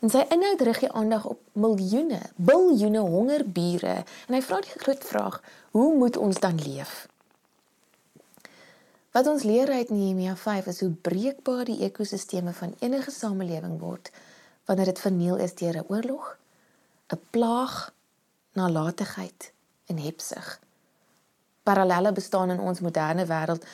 En 0.00 0.10
sy 0.10 0.24
inhoud 0.28 0.60
rig 0.60 0.78
die 0.78 0.92
aandag 0.92 1.24
op 1.24 1.40
miljoene, 1.52 2.20
biljoene 2.36 2.98
hongerbure 2.98 4.04
en 4.26 4.34
hy 4.34 4.42
vra 4.42 4.60
die 4.60 4.78
groot 4.82 5.04
vraag: 5.04 5.42
Hoe 5.70 5.94
moet 5.94 6.16
ons 6.16 6.40
dan 6.40 6.58
leef? 6.58 7.06
Wat 9.12 9.26
ons 9.26 9.42
leer 9.42 9.68
uit 9.68 9.90
Nehemia 9.90 10.36
5 10.36 10.66
is 10.66 10.80
hoe 10.80 10.90
breekbaar 10.90 11.64
die 11.64 11.82
ekosisteme 11.84 12.52
van 12.52 12.74
enige 12.78 13.10
samelewing 13.10 13.78
word 13.80 14.10
wanneer 14.64 14.84
dit 14.84 14.98
verniel 14.98 15.36
is 15.36 15.54
deur 15.54 15.76
'n 15.76 15.84
oorlog 15.88 16.38
'n 17.12 17.20
plaag, 17.30 17.92
nalatigheid 18.52 19.52
en 19.86 19.98
hebsug. 19.98 20.60
Parallelle 21.62 22.12
bestaan 22.12 22.50
in 22.50 22.60
ons 22.60 22.80
moderne 22.80 23.26
wêreld 23.26 23.64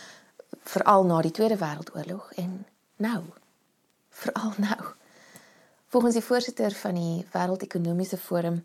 veral 0.63 1.05
na 1.05 1.21
die 1.23 1.31
Tweede 1.31 1.57
Wêreldoorlog 1.59 2.33
en 2.37 2.67
nou 2.97 3.23
veral 4.11 4.53
nou. 4.57 4.95
Volgens 5.89 6.15
die 6.15 6.25
voorsitter 6.25 6.75
van 6.75 6.95
die 6.95 7.27
Wêreldekonomiese 7.33 8.19
Forum 8.19 8.63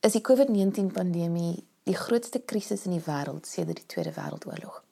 is 0.00 0.12
die 0.12 0.24
COVID-19 0.24 0.92
pandemie 0.92 1.64
die 1.86 1.96
grootste 1.96 2.40
krisis 2.40 2.84
in 2.84 2.96
die 2.96 3.04
wêreld 3.06 3.46
sedert 3.46 3.76
die 3.76 3.86
Tweede 3.86 4.12
Wêreldoorlog. 4.12 4.82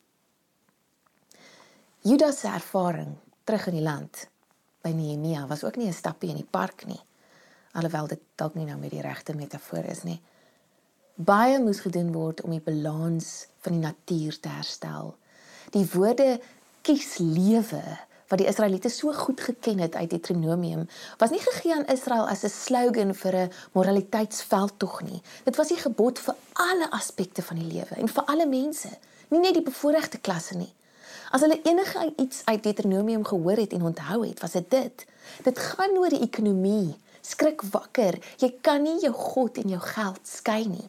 Judas 2.00 2.40
se 2.40 2.49
ervaring 2.49 3.16
terug 3.44 3.66
in 3.66 3.80
die 3.80 3.82
land 3.84 4.28
by 4.84 4.92
Nehemia 4.92 5.46
was 5.46 5.64
ook 5.64 5.76
nie 5.76 5.88
'n 5.88 5.92
stappie 5.92 6.30
in 6.30 6.37
die 6.37 6.50
park 6.50 6.87
nie 6.87 7.00
alhoewel 7.75 8.08
dit 8.14 8.23
dalk 8.38 8.54
nie 8.58 8.66
nou 8.68 8.78
met 8.78 8.92
die 8.94 9.02
regte 9.02 9.34
metafoor 9.37 9.87
is 9.90 10.04
nie. 10.06 10.20
Baie 11.14 11.58
moes 11.62 11.82
gedoen 11.82 12.12
word 12.14 12.42
om 12.46 12.54
die 12.54 12.62
balans 12.62 13.46
van 13.66 13.76
die 13.76 13.82
natuur 13.82 14.38
te 14.42 14.50
herstel. 14.50 15.14
Die 15.74 15.86
woorde 15.90 16.38
kies 16.86 17.16
lewe 17.18 17.82
wat 18.30 18.38
die 18.38 18.46
Israeliete 18.46 18.88
so 18.88 19.12
goed 19.12 19.40
geken 19.40 19.80
het 19.82 19.94
uit 19.94 20.10
Deuteronomium 20.10 20.86
was 21.18 21.32
nie 21.34 21.42
gegee 21.42 21.74
aan 21.74 21.88
Israel 21.90 22.28
as 22.30 22.44
'n 22.44 22.48
slogan 22.48 23.14
vir 23.14 23.34
'n 23.36 23.52
moraliteitsveldtog 23.72 25.02
nie. 25.02 25.22
Dit 25.44 25.56
was 25.56 25.68
die 25.68 25.76
gebod 25.76 26.18
vir 26.18 26.34
alle 26.52 26.90
aspekte 26.90 27.42
van 27.42 27.56
die 27.56 27.72
lewe 27.72 27.94
en 27.96 28.08
vir 28.08 28.24
alle 28.24 28.46
mense, 28.46 28.88
nie 29.28 29.40
net 29.40 29.54
die 29.54 29.62
bevoordeelde 29.62 30.18
klasse 30.18 30.56
nie. 30.56 30.72
As 31.30 31.40
hulle 31.40 31.62
enige 31.62 32.12
iets 32.16 32.42
uit 32.44 32.62
Deuteronomium 32.62 33.24
gehoor 33.24 33.56
het 33.56 33.72
en 33.72 33.82
onthou 33.82 34.26
het, 34.26 34.40
was 34.40 34.52
dit 34.52 34.70
dit. 34.70 35.06
Dit 35.42 35.58
gaan 35.58 35.98
oor 35.98 36.08
die 36.08 36.22
ekonomie, 36.22 36.96
skrik 37.20 37.62
wakker. 37.62 38.18
Jy 38.36 38.54
kan 38.60 38.82
nie 38.82 39.00
jou 39.00 39.12
God 39.12 39.56
en 39.56 39.68
jou 39.68 39.80
geld 39.80 40.20
skei 40.22 40.66
nie. 40.68 40.88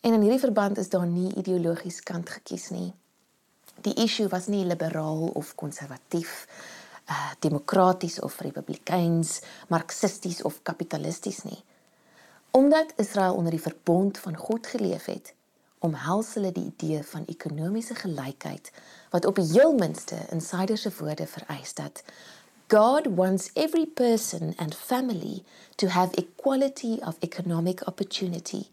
En 0.00 0.12
in 0.12 0.20
hierdie 0.20 0.40
verband 0.40 0.78
is 0.78 0.88
daar 0.88 1.06
nie 1.06 1.34
ideologies 1.34 2.02
kant 2.02 2.28
gekies 2.28 2.68
nie. 2.70 2.92
Die 3.82 3.94
issue 3.94 4.28
was 4.28 4.46
nie 4.46 4.64
liberaal 4.64 5.30
of 5.34 5.54
konservatief, 5.54 6.46
uh 7.06 7.30
demokraties 7.38 8.20
of 8.20 8.40
republikeins, 8.40 9.40
marxisties 9.68 10.42
of 10.42 10.62
kapitalisties 10.62 11.42
nie. 11.42 11.62
Omdat 12.50 12.92
Israel 12.96 13.34
onder 13.34 13.50
die 13.50 13.60
verbond 13.60 14.18
van 14.18 14.36
God 14.36 14.66
geleef 14.66 15.04
het, 15.04 15.34
omhels 15.78 16.34
hulle 16.34 16.52
die 16.52 16.64
idee 16.64 17.02
van 17.02 17.26
ekonomiese 17.26 17.94
gelykheid 17.94 18.70
wat 19.10 19.24
op 19.24 19.38
die 19.38 19.46
heel 19.52 19.74
minste 19.78 20.16
in 20.34 20.40
Syder 20.40 20.78
se 20.78 20.90
woorde 20.98 21.26
vereis 21.26 21.74
dat 21.74 22.02
God 22.68 23.06
wants 23.16 23.50
every 23.54 23.86
person 23.86 24.54
and 24.56 24.74
family 24.74 25.42
to 25.76 25.86
have 25.86 26.16
equality 26.16 26.98
of 27.00 27.16
economic 27.20 27.86
opportunity, 27.86 28.66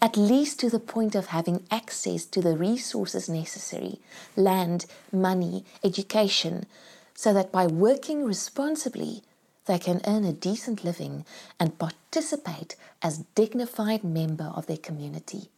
at 0.00 0.16
least 0.16 0.60
to 0.60 0.70
the 0.70 0.78
point 0.78 1.14
of 1.14 1.26
having 1.26 1.64
access 1.70 2.24
to 2.26 2.40
the 2.40 2.56
resources 2.56 3.28
necessary 3.28 4.00
land, 4.36 4.86
money, 5.12 5.64
education 5.84 6.66
so 7.14 7.32
that 7.32 7.52
by 7.52 7.66
working 7.66 8.24
responsibly, 8.24 9.22
they 9.66 9.78
can 9.78 10.00
earn 10.06 10.24
a 10.24 10.32
decent 10.32 10.84
living 10.84 11.24
and 11.60 11.78
participate 11.78 12.74
as 13.02 13.24
dignified 13.34 14.02
member 14.02 14.50
of 14.54 14.66
their 14.66 14.76
community. 14.76 15.50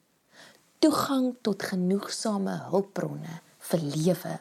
Toegang 0.80 1.36
tot 1.42 1.62
genoegsame 1.70 2.58
hulpbronne 2.68 3.40
vir 3.70 3.80
lewe 3.80 4.40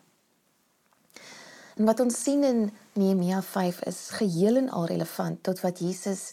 En 1.75 1.85
wat 1.89 1.99
ons 1.99 2.23
sien 2.23 2.43
in 2.43 2.71
Nehemia 2.93 3.41
5 3.41 3.81
is 3.89 4.09
geheel 4.13 4.59
en 4.61 4.69
al 4.69 4.85
relevant 4.85 5.39
tot 5.43 5.61
wat 5.61 5.79
Jesus 5.81 6.31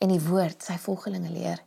en 0.00 0.08
die 0.08 0.22
woord 0.24 0.64
sy 0.64 0.78
volgelinge 0.80 1.32
leer 1.34 1.60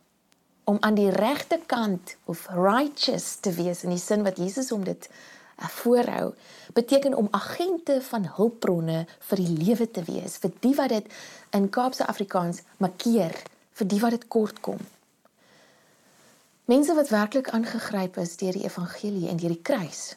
om 0.64 0.76
aan 0.80 0.94
die 0.94 1.10
regte 1.10 1.60
kant 1.66 2.16
of 2.24 2.46
righteous 2.54 3.36
te 3.40 3.52
wees 3.52 3.82
in 3.82 3.94
die 3.94 4.02
sin 4.02 4.22
wat 4.26 4.38
Jesus 4.38 4.70
hom 4.70 4.84
dit 4.84 5.08
uh, 5.08 5.68
voorhou 5.82 6.32
beteken 6.72 7.14
om 7.18 7.28
agente 7.30 8.00
van 8.08 8.28
hulpbronne 8.36 9.04
vir 9.30 9.42
die 9.42 9.58
lewe 9.64 9.90
te 9.90 10.04
wees 10.08 10.38
vir 10.42 10.54
die 10.60 10.74
wat 10.78 10.94
dit 10.94 11.12
in 11.58 11.70
Kaapse 11.70 12.06
Afrikaans 12.06 12.62
markeer 12.78 13.36
vir 13.72 13.88
die 13.88 14.00
wat 14.00 14.18
dit 14.18 14.28
kort 14.28 14.60
kom 14.60 14.80
mense 16.70 16.94
wat 16.94 17.10
werklik 17.12 17.50
aangegryp 17.50 18.16
is 18.22 18.36
deur 18.36 18.56
die 18.56 18.66
evangelie 18.68 19.28
en 19.28 19.40
deur 19.42 19.56
die 19.56 19.64
kruis 19.70 20.12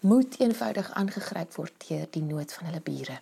moet 0.00 0.38
eenvoudig 0.40 0.90
aangegryp 0.96 1.54
word 1.54 1.72
deur 1.88 2.06
die 2.10 2.22
nood 2.24 2.52
van 2.52 2.70
hulle 2.70 2.80
bure. 2.80 3.18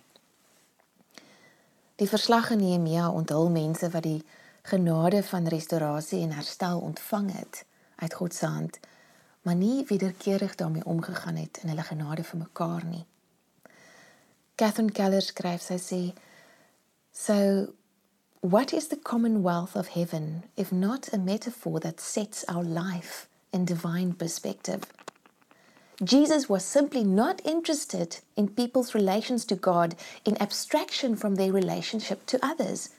Die 1.99 2.07
verslag 2.07 2.53
in 2.55 2.61
Nehemia 2.63 3.09
onthul 3.11 3.49
mense 3.51 3.89
wat 3.91 4.05
die 4.07 4.21
genade 4.69 5.23
van 5.23 5.47
restaurasie 5.47 6.21
en 6.21 6.31
herstel 6.31 6.79
ontvang 6.79 7.31
het 7.33 7.65
uit 7.95 8.13
God 8.13 8.33
se 8.33 8.45
hand, 8.45 8.79
maar 9.41 9.55
nie 9.55 9.85
wederkerig 9.87 10.55
daarmee 10.55 10.85
omgegaan 10.85 11.35
het 11.35 11.59
in 11.61 11.69
hulle 11.69 11.83
genade 11.83 12.23
vir 12.23 12.37
mekaar 12.37 12.85
nie. 12.85 13.05
Catherine 14.55 14.91
Keller 14.91 15.21
skryf 15.23 15.63
sy 15.63 15.77
sê 15.79 16.01
so 17.15 17.35
what 18.41 18.73
is 18.73 18.87
the 18.87 18.99
commonwealth 18.99 19.75
of 19.75 19.93
heaven 19.93 20.43
if 20.55 20.71
not 20.71 21.13
a 21.13 21.17
metaphor 21.17 21.79
that 21.79 22.01
sets 22.01 22.45
our 22.47 22.63
life 22.63 23.27
in 23.51 23.65
divine 23.65 24.13
perspective? 24.13 24.83
Jesus 26.03 26.47
was 26.47 26.63
simply 26.63 27.03
not 27.03 27.41
interested 27.43 28.19
in 28.35 28.47
people's 28.47 28.93
relations 28.93 29.43
to 29.45 29.55
God 29.55 29.95
in 30.23 30.41
abstraction 30.41 31.15
from 31.15 31.35
their 31.35 31.51
relationship 31.51 32.25
to 32.27 32.39
others. 32.41 32.89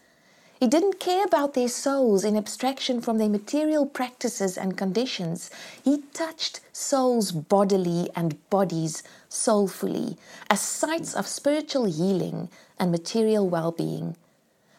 He 0.60 0.66
didn't 0.66 1.00
care 1.00 1.24
about 1.24 1.54
their 1.54 1.68
souls 1.68 2.22
in 2.22 2.36
abstraction 2.36 3.00
from 3.00 3.16
their 3.16 3.30
material 3.30 3.86
practices 3.86 4.58
and 4.58 4.76
conditions. 4.76 5.50
He 5.82 6.02
touched 6.12 6.60
souls 6.70 7.32
bodily 7.32 8.10
and 8.14 8.36
bodies 8.50 9.02
soulfully 9.30 10.18
as 10.50 10.60
sites 10.60 11.14
of 11.14 11.26
spiritual 11.26 11.86
healing 11.86 12.50
and 12.78 12.92
material 12.92 13.48
well 13.48 13.72
being. 13.72 14.16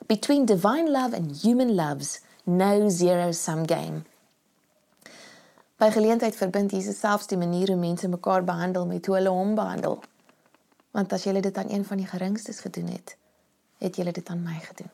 Between 0.07 0.45
divine 0.45 0.85
love 0.85 1.13
and 1.13 1.35
human 1.35 1.75
loves, 1.75 2.19
no 2.45 2.89
zero 2.89 3.31
sum 3.31 3.63
game. 3.63 4.05
By 5.79 5.89
geleentheid 5.89 6.35
verbind 6.37 6.69
Jesus 6.77 7.01
selfs 7.01 7.25
die 7.25 7.41
manier 7.41 7.73
hoe 7.73 7.81
mense 7.81 8.07
mekaar 8.07 8.45
behandel 8.45 8.85
met 8.85 9.05
hoe 9.09 9.17
hulle 9.17 9.33
hom 9.33 9.55
behandel. 9.57 10.03
Want 10.93 11.13
as 11.13 11.25
jy 11.25 11.41
dit 11.41 11.57
aan 11.57 11.73
een 11.73 11.85
van 11.89 11.97
die 11.97 12.09
geringstes 12.13 12.61
gedoen 12.61 12.93
het, 12.93 13.17
het 13.81 13.97
jy 13.97 14.11
dit 14.11 14.29
aan 14.29 14.43
my 14.45 14.61
gedoen. 14.61 14.93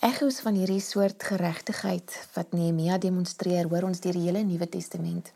Ekkos 0.00 0.40
van 0.40 0.56
hierdie 0.56 0.80
soort 0.80 1.22
geregtigheid 1.22 2.14
wat 2.34 2.52
Nehemia 2.56 2.98
demonstreer, 2.98 3.68
hoor 3.68 3.84
ons 3.90 4.00
deur 4.00 4.16
die 4.16 4.26
hele 4.28 4.44
Nuwe 4.44 4.68
Testament. 4.68 5.32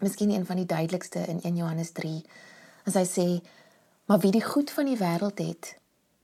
Miskien 0.00 0.30
een 0.30 0.46
van 0.48 0.56
die 0.56 0.68
duidelikste 0.68 1.26
in 1.28 1.42
1 1.42 1.56
Johannes 1.56 1.92
3, 1.92 2.22
as 2.88 2.94
hy 2.94 3.04
sê: 3.04 3.26
"Maar 4.06 4.20
wie 4.24 4.32
die 4.32 4.44
goed 4.44 4.70
van 4.70 4.88
die 4.88 4.96
wêreld 4.96 5.38
het 5.38 5.76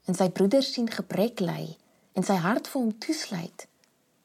en 0.04 0.14
sy 0.14 0.30
broeders 0.30 0.72
sien 0.72 0.88
gebrek 0.90 1.40
ly 1.40 1.76
en 2.12 2.24
sy 2.24 2.34
hart 2.34 2.68
vir 2.68 2.80
hom 2.80 2.98
toesluit, 2.98 3.66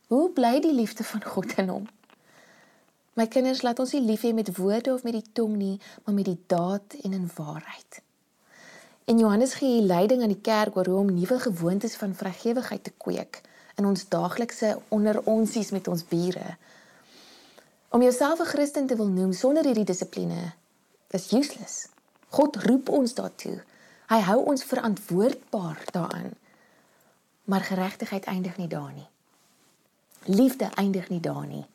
Hoe 0.08 0.30
bly 0.32 0.60
die 0.64 0.72
liefde 0.72 1.04
van 1.04 1.24
God 1.24 1.58
in 1.60 1.68
hom? 1.68 1.88
My 3.20 3.26
kinders, 3.28 3.60
laat 3.66 3.80
ons 3.84 3.92
nie 3.92 4.06
lief 4.06 4.22
hê 4.24 4.30
met 4.32 4.54
woorde 4.56 4.94
of 4.94 5.04
met 5.04 5.18
die 5.18 5.32
tong 5.36 5.58
nie, 5.60 5.82
maar 6.06 6.16
met 6.16 6.30
die 6.30 6.40
daad 6.48 6.96
en 7.04 7.16
in 7.18 7.26
waarheid. 7.36 8.00
En 9.08 9.18
Johannes 9.18 9.54
gee 9.54 9.70
hier 9.70 9.88
leiding 9.88 10.22
aan 10.22 10.34
die 10.34 10.42
kerk 10.42 10.76
oor 10.76 10.86
hoe 10.86 10.98
om 11.00 11.14
nuwe 11.14 11.40
gewoontes 11.40 11.96
van 11.96 12.16
vrygewigheid 12.16 12.84
te 12.84 12.92
kweek 12.98 13.42
in 13.76 13.86
ons 13.86 14.08
daaglikse 14.10 14.80
onder 14.88 15.22
onsies 15.24 15.72
met 15.72 15.88
ons 15.88 16.04
bure. 16.08 16.58
Om 17.90 18.02
jouself 18.02 18.40
'n 18.40 18.52
Christen 18.52 18.88
te 18.88 18.96
wil 18.96 19.08
noem 19.08 19.34
sonder 19.34 19.64
hierdie 19.66 19.84
dissipline 19.84 20.52
is 21.08 21.32
useless. 21.32 21.88
God 22.30 22.56
roep 22.56 22.90
ons 22.90 23.14
daartoe. 23.14 23.64
Hy 24.08 24.20
hou 24.20 24.44
ons 24.44 24.64
verantwoordbaar 24.64 25.84
daaraan. 25.92 26.32
Maar 27.44 27.62
geregtigheid 27.62 28.26
eindig 28.26 28.58
nie 28.58 28.68
daar 28.68 28.94
nie. 28.94 29.08
Liefde 30.36 30.70
eindig 30.74 31.10
nie 31.10 31.20
daar 31.20 31.48
nie. 31.48 31.66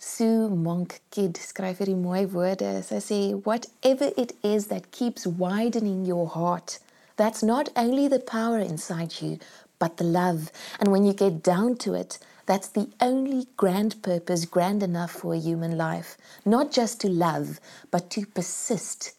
Sue 0.00 0.48
Monk 0.48 1.00
Kidd 1.10 1.40
skryf 1.42 1.80
hierdie 1.82 1.98
mooi 1.98 2.22
woorde. 2.30 2.68
Sy 2.86 2.98
sê 3.02 3.18
whatever 3.46 4.12
it 4.16 4.36
is 4.44 4.68
that 4.70 4.92
keeps 4.92 5.26
widening 5.26 6.04
your 6.06 6.28
heart, 6.28 6.78
that's 7.16 7.42
not 7.42 7.68
only 7.74 8.06
the 8.06 8.20
power 8.20 8.60
inside 8.60 9.20
you, 9.20 9.38
but 9.80 9.96
the 9.96 10.04
love. 10.04 10.52
And 10.78 10.92
when 10.92 11.04
you 11.04 11.12
get 11.12 11.42
down 11.42 11.76
to 11.78 11.94
it, 11.94 12.20
that's 12.46 12.68
the 12.68 12.88
only 13.00 13.48
grand 13.56 14.00
purpose 14.02 14.44
grand 14.44 14.84
enough 14.84 15.10
for 15.10 15.34
a 15.34 15.38
human 15.38 15.76
life, 15.76 16.16
not 16.44 16.70
just 16.70 17.00
to 17.00 17.08
love, 17.08 17.58
but 17.90 18.08
to 18.10 18.24
persist 18.24 19.12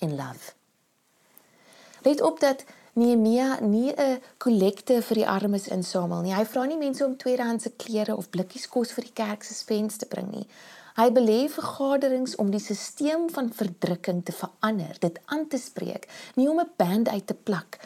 in 0.00 0.16
love. 0.16 0.54
Let 2.04 2.22
op 2.22 2.38
dat 2.40 2.64
Nehemia 2.92 3.60
nie 3.60 3.92
'n 3.92 4.20
kollekte 4.38 5.02
vir 5.02 5.14
die 5.14 5.28
armes 5.28 5.68
insamel 5.68 6.22
nie. 6.22 6.34
Hy 6.34 6.44
vra 6.44 6.64
nie 6.64 6.76
mense 6.76 7.04
om 7.04 7.16
tweedehandse 7.16 7.70
klere 7.76 8.16
of 8.16 8.30
blikkies 8.30 8.68
kos 8.68 8.92
vir 8.92 9.04
die 9.04 9.12
kerk 9.14 9.44
se 9.44 9.54
spens 9.54 9.96
te 9.96 10.06
bring 10.06 10.30
nie. 10.30 10.46
Hy 10.96 11.10
belê 11.10 11.48
vergaderings 11.48 12.34
om 12.36 12.50
die 12.50 12.60
stelsel 12.60 13.28
van 13.30 13.52
verdrukking 13.52 14.24
te 14.24 14.32
verander, 14.32 14.96
dit 14.98 15.18
aan 15.26 15.46
te 15.48 15.58
spreek, 15.58 16.08
nie 16.34 16.48
om 16.48 16.58
'n 16.60 16.70
band 16.76 17.08
uit 17.08 17.26
te 17.26 17.34
plak 17.34 17.78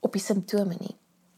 op 0.00 0.12
die 0.12 0.22
simptome 0.22 0.76
nie. 0.78 0.96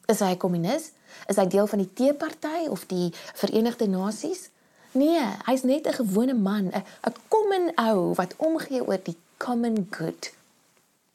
Is 0.08 0.20
hy 0.20 0.32
'n 0.32 0.36
kommunis? 0.36 0.90
Is 1.28 1.36
hy 1.36 1.46
deel 1.46 1.66
van 1.66 1.78
die 1.78 1.92
Teeparty 1.94 2.66
of 2.68 2.86
die 2.86 3.12
Verenigde 3.34 3.86
Nasies? 3.86 4.50
Nee, 4.92 5.24
hy's 5.46 5.62
net 5.62 5.86
'n 5.86 5.92
gewone 5.92 6.34
man, 6.34 6.66
'n 6.66 6.84
'n 7.06 7.14
common 7.28 7.72
ou 7.76 8.14
wat 8.14 8.34
omgee 8.36 8.86
oor 8.86 9.00
die 9.02 9.16
common 9.36 9.86
good. 9.90 10.32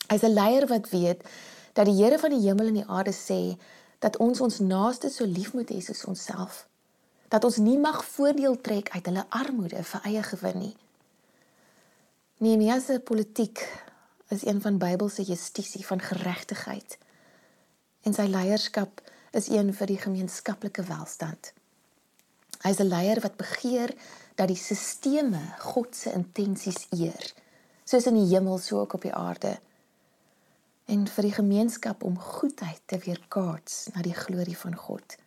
Hy's 0.07 0.23
'n 0.23 0.33
leier 0.33 0.67
wat 0.67 0.89
weet 0.89 1.21
dat 1.77 1.85
die 1.85 1.99
Here 2.01 2.17
van 2.17 2.33
die 2.33 2.41
hemel 2.41 2.71
en 2.71 2.79
die 2.79 2.89
aarde 2.89 3.13
sê 3.13 3.53
dat 4.01 4.17
ons 4.17 4.41
ons 4.41 4.59
naaste 4.65 5.11
so 5.13 5.25
lief 5.29 5.53
moet 5.53 5.69
hê 5.69 5.77
soos 5.81 6.05
onsself. 6.09 6.65
Dat 7.29 7.45
ons 7.45 7.59
nie 7.61 7.77
mag 7.77 7.99
voordeel 8.15 8.57
trek 8.65 8.89
uit 8.95 9.05
hulle 9.05 9.25
armoede 9.29 9.83
vir 9.85 10.07
eie 10.09 10.23
gewin 10.25 10.57
nie. 10.63 10.75
Nehemia 12.41 12.79
se 12.81 12.97
politiek 12.99 13.61
is 14.33 14.45
een 14.45 14.61
van 14.61 14.79
Bybelse 14.81 15.23
justisie 15.23 15.85
van 15.85 16.01
geregtigheid. 16.01 16.97
En 18.05 18.13
sy 18.13 18.25
leierskap 18.29 19.01
is 19.37 19.49
een 19.53 19.69
vir 19.73 19.93
die 19.93 19.99
gemeenskaplike 20.01 20.85
welstand. 20.89 21.53
Hy 22.63 22.73
is 22.73 22.81
'n 22.81 22.89
leier 22.89 23.21
wat 23.21 23.37
begeer 23.37 23.93
dat 24.35 24.47
die 24.47 24.57
sisteme 24.57 25.41
God 25.59 25.95
se 25.95 26.11
intensies 26.11 26.87
eer, 26.89 27.33
soos 27.85 28.05
in 28.05 28.17
die 28.17 28.33
hemel 28.33 28.57
so 28.57 28.79
ook 28.79 28.93
op 28.93 29.01
die 29.01 29.13
aarde 29.13 29.57
en 30.87 31.07
vir 31.07 31.27
die 31.27 31.35
gemeenskap 31.35 32.03
om 32.07 32.19
goedheid 32.19 32.81
te 32.85 32.99
weerkaats 33.03 33.87
na 33.93 34.03
die 34.05 34.15
glorie 34.15 34.57
van 34.57 34.75
God. 34.75 35.17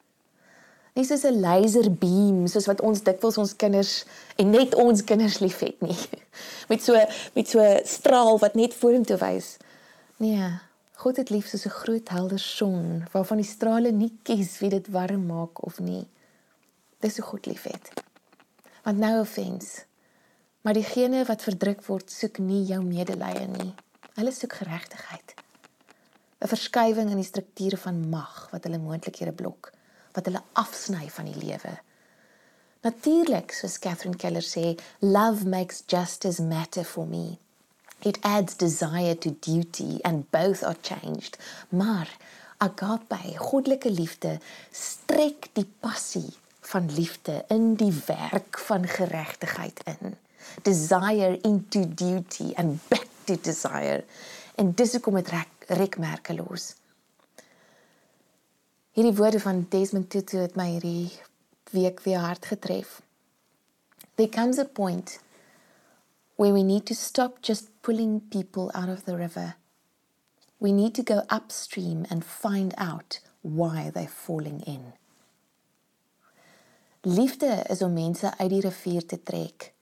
Nie 0.96 1.04
soos 1.04 1.24
'n 1.24 1.40
laser 1.40 1.90
beam 1.92 2.46
soos 2.46 2.66
wat 2.66 2.80
ons 2.80 3.02
dikwels 3.02 3.38
ons 3.38 3.56
kinders 3.56 4.04
en 4.36 4.50
net 4.50 4.74
ons 4.74 5.04
kinders 5.04 5.38
liefhet 5.38 5.80
nie. 5.80 5.98
Met 6.70 6.82
so 6.82 6.94
met 7.34 7.48
so 7.48 7.60
straal 7.84 8.38
wat 8.38 8.54
net 8.54 8.74
vorentoe 8.74 9.16
wys. 9.16 9.56
Nee, 10.16 10.48
God 10.94 11.16
het 11.16 11.30
lief 11.30 11.46
soos 11.48 11.66
'n 11.66 11.78
groot 11.82 12.08
helder 12.08 12.38
son 12.38 13.04
waarvan 13.12 13.36
die 13.36 13.46
strale 13.46 13.92
nie 13.92 14.12
kies 14.22 14.58
wie 14.58 14.70
dit 14.70 14.88
warm 14.88 15.26
maak 15.26 15.64
of 15.64 15.78
nie. 15.78 16.08
Dis 17.00 17.16
hoe 17.16 17.26
God 17.26 17.46
liefhet. 17.46 17.92
Want 18.82 18.98
nou 18.98 19.20
offense. 19.20 19.84
Maar 20.60 20.74
diegene 20.74 21.24
wat 21.24 21.42
verdruk 21.42 21.84
word, 21.86 22.10
soek 22.10 22.38
nie 22.38 22.64
jou 22.64 22.82
medelee 22.82 23.46
nie. 23.46 23.74
Hulle 24.14 24.32
soek 24.32 24.52
geregtigheid. 24.52 25.34
'n 26.40 26.48
verskywing 26.48 27.10
in 27.10 27.20
die 27.20 27.28
strukture 27.28 27.76
van 27.76 28.08
mag 28.08 28.48
wat 28.50 28.64
hulle 28.64 28.78
moontlikhede 28.80 29.32
blok, 29.32 29.72
wat 30.16 30.24
hulle 30.24 30.42
afsny 30.52 31.08
van 31.12 31.28
die 31.28 31.36
lewe. 31.36 31.74
Natuurlik, 32.80 33.52
soos 33.52 33.78
Catherine 33.78 34.16
Keller 34.16 34.44
sê, 34.44 34.80
love 35.00 35.44
makes 35.44 35.82
justice 35.86 36.40
matter 36.42 36.84
for 36.84 37.06
me. 37.06 37.38
It 38.02 38.18
adds 38.24 38.56
desire 38.56 39.14
to 39.14 39.30
duty 39.30 39.98
and 40.02 40.30
both 40.30 40.64
are 40.64 40.78
changed. 40.80 41.36
Maar 41.68 42.08
agape, 42.56 43.36
goddelike 43.36 43.90
liefde, 43.90 44.38
strek 44.72 45.50
die 45.52 45.68
passie 45.80 46.32
van 46.72 46.88
liefde 46.94 47.44
in 47.48 47.74
die 47.74 47.92
werk 48.06 48.58
van 48.58 48.88
geregtigheid 48.88 49.80
in. 49.84 50.16
Desire 50.62 51.36
into 51.44 51.84
duty 51.84 52.54
and 52.56 52.80
back 52.88 53.08
to 53.24 53.36
desire. 53.42 54.04
En 54.56 54.72
dis 54.72 54.92
hoekom 54.92 55.20
dit 55.20 55.28
reg 55.28 55.59
rekmerke 55.70 56.34
los. 56.34 56.74
Hierdie 58.90 59.14
woorde 59.14 59.40
van 59.40 59.66
Desmond 59.70 60.10
Tutu 60.10 60.36
het 60.42 60.56
my 60.58 60.66
hierdie 60.72 61.12
week 61.70 62.02
weer 62.02 62.18
hard 62.18 62.46
getref. 62.46 63.00
There 64.14 64.28
comes 64.28 64.58
a 64.58 64.64
point 64.64 65.20
where 66.34 66.52
we 66.52 66.62
need 66.62 66.86
to 66.86 66.94
stop 66.94 67.38
just 67.40 67.70
pulling 67.80 68.20
people 68.28 68.70
out 68.74 68.88
of 68.88 69.04
the 69.04 69.16
river. 69.16 69.54
We 70.58 70.72
need 70.72 70.94
to 70.94 71.02
go 71.02 71.22
upstream 71.28 72.04
and 72.10 72.24
find 72.24 72.74
out 72.76 73.20
why 73.40 73.90
they're 73.90 74.08
falling 74.08 74.64
in. 74.66 74.92
Liefde 77.00 77.64
is 77.68 77.82
om 77.82 77.92
mense 77.92 78.38
uit 78.38 78.50
die 78.50 78.60
rivier 78.60 79.06
te 79.06 79.22
trek. 79.22 79.72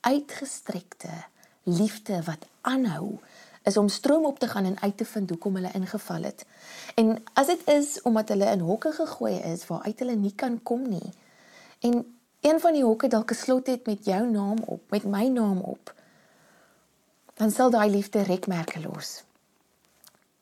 Uitgestrekte 0.00 1.24
liefde 1.62 2.22
wat 2.22 2.46
aanhou 2.60 3.18
is 3.62 3.76
om 3.76 3.88
stroom 3.88 4.24
op 4.24 4.38
te 4.38 4.48
gaan 4.48 4.64
en 4.64 4.80
uit 4.80 4.96
te 4.96 5.04
vind 5.04 5.30
hoekom 5.30 5.54
hulle 5.54 5.70
ingeval 5.72 6.22
het. 6.22 6.46
En 6.94 7.22
as 7.32 7.46
dit 7.46 7.68
is 7.68 8.02
omdat 8.02 8.28
hulle 8.28 8.50
in 8.50 8.60
hokke 8.60 8.92
gegooi 8.92 9.34
is 9.34 9.66
waar 9.66 9.82
uit 9.82 9.98
hulle 9.98 10.14
nie 10.14 10.34
kan 10.34 10.62
kom 10.62 10.88
nie. 10.88 11.12
En 11.80 12.16
een 12.40 12.60
van 12.60 12.72
die 12.72 12.84
hokke 12.84 13.08
dalk 13.08 13.30
'n 13.30 13.34
slot 13.34 13.66
het 13.66 13.86
met 13.86 14.04
jou 14.04 14.30
naam 14.30 14.58
op, 14.58 14.90
met 14.90 15.04
my 15.04 15.26
naam 15.26 15.60
op. 15.60 15.94
Dan 17.34 17.50
sal 17.50 17.70
daai 17.70 17.90
liefde 17.90 18.22
rekmerke 18.22 18.80
los. 18.80 19.24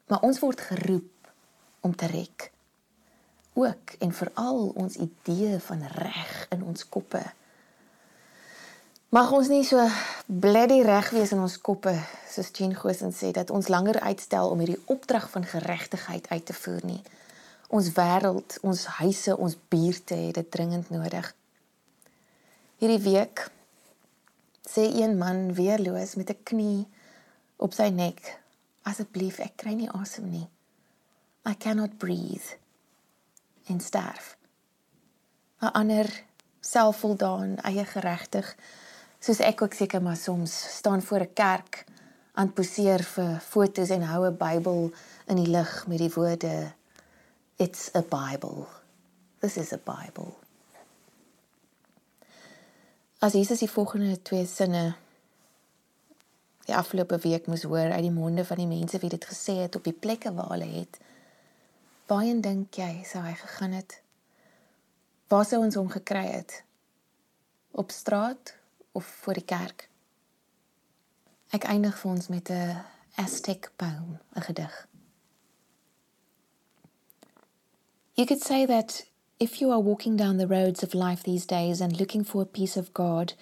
Maar 0.06 0.20
ons 0.20 0.38
word 0.38 0.60
geroep 0.60 1.32
om 1.80 1.96
te 1.96 2.06
rek. 2.06 2.50
Ook 3.52 3.90
en 3.98 4.12
veral 4.12 4.72
ons 4.74 4.96
idee 4.96 5.58
van 5.58 5.82
reg 5.86 6.46
in 6.48 6.64
ons 6.64 6.88
koppe. 6.88 7.22
Mag 9.08 9.32
ons 9.32 9.48
nie 9.48 9.64
so 9.64 9.88
bloody 10.26 10.82
reg 10.82 11.10
wees 11.10 11.32
in 11.32 11.40
ons 11.40 11.60
koppe 11.60 11.98
soos 12.30 12.50
Jean 12.54 12.74
Gosen 12.74 13.12
sê 13.12 13.30
dat 13.34 13.50
ons 13.50 13.68
langer 13.68 14.00
uitstel 14.00 14.50
om 14.50 14.58
hierdie 14.62 14.82
opdrag 14.86 15.30
van 15.30 15.44
geregtigheid 15.44 16.28
uit 16.28 16.44
te 16.46 16.54
voer 16.54 16.84
nie. 16.86 17.02
Ons 17.68 17.92
wêreld, 17.94 18.58
ons 18.66 18.84
huise, 19.00 19.36
ons 19.36 19.56
buurte 19.68 20.14
het 20.14 20.34
dit 20.34 20.50
dringend 20.50 20.90
nodig. 20.90 21.34
Hierdie 22.80 23.02
week 23.04 23.46
sê 24.66 24.86
een 24.88 25.18
man 25.18 25.52
weerloos 25.54 26.14
met 26.14 26.30
'n 26.30 26.42
knie 26.42 26.88
op 27.56 27.72
sy 27.72 27.88
nek: 27.88 28.40
"Asseblief, 28.82 29.38
ek 29.38 29.56
kry 29.56 29.74
nie 29.74 29.90
asem 29.90 30.30
nie. 30.30 30.48
I 31.46 31.54
cannot 31.56 31.98
breathe." 31.98 32.56
En 33.66 33.80
sterf. 33.80 34.36
'n 35.60 35.72
Ander 35.72 36.22
selfvoldaan, 36.60 37.58
eie 37.58 37.84
geregtig 37.84 38.56
soos 39.20 39.40
ek 39.44 39.62
ook 39.62 39.74
seker 39.76 40.02
maar 40.02 40.16
soms 40.16 40.76
staan 40.76 41.02
voor 41.02 41.20
'n 41.20 41.32
kerk 41.34 41.84
aan 42.40 42.52
poseer 42.56 43.02
vir 43.04 43.34
fotos 43.44 43.90
en 43.92 44.04
hou 44.08 44.24
'n 44.26 44.36
Bybel 44.36 44.92
in 45.26 45.36
die 45.36 45.50
lig 45.56 45.86
met 45.86 45.98
die 45.98 46.12
woorde 46.14 46.72
it's 47.56 47.90
a 47.94 48.00
bible. 48.02 48.66
This 49.40 49.56
is 49.56 49.72
a 49.72 49.80
bible. 49.84 50.32
As 53.18 53.32
Jesus 53.32 53.58
die 53.58 53.70
volgende 53.70 54.22
twee 54.22 54.46
sinne 54.46 54.94
die 56.64 56.76
afgelope 56.76 57.18
week 57.18 57.46
moes 57.46 57.62
hoor 57.62 57.92
uit 57.92 58.02
die 58.02 58.18
monde 58.20 58.44
van 58.44 58.56
die 58.56 58.66
mense 58.66 58.98
wie 58.98 59.10
dit 59.10 59.24
gesê 59.24 59.60
het 59.60 59.76
op 59.76 59.84
die 59.84 59.92
plekke 59.92 60.32
waar 60.32 60.48
hulle 60.48 60.70
het 60.78 60.98
waarheen 62.06 62.40
dink 62.40 62.74
jy 62.74 63.04
sou 63.04 63.22
hy 63.22 63.34
gegaan 63.34 63.72
het? 63.72 64.00
Waar 65.28 65.44
sou 65.44 65.60
ons 65.64 65.74
hom 65.74 65.90
gekry 65.90 66.26
het? 66.26 66.62
Op 67.70 67.90
straat 67.90 68.56
of 68.92 69.04
voor 69.04 69.34
die 69.34 69.44
kerk. 69.44 69.89
Ek 71.50 71.64
eindig 71.64 71.96
vir 71.98 72.10
ons 72.10 72.28
met 72.28 72.50
'n 72.50 72.84
Aztec 73.16 73.72
poem, 73.76 74.18
'n 74.36 74.42
gedig. 74.42 74.88
You 78.14 78.26
could 78.26 78.42
say 78.42 78.66
that 78.66 79.10
If 79.40 79.62
you 79.62 79.70
are 79.70 79.80
walking 79.80 80.18
down 80.18 80.36
the 80.36 80.46
roads 80.46 80.82
of 80.82 80.92
life 80.92 81.22
these 81.22 81.46
days 81.46 81.80
and 81.80 81.98
looking 81.98 82.24
for 82.24 82.42
a 82.42 82.46
piece 82.58 82.76
of 82.76 82.92
God 82.92 83.32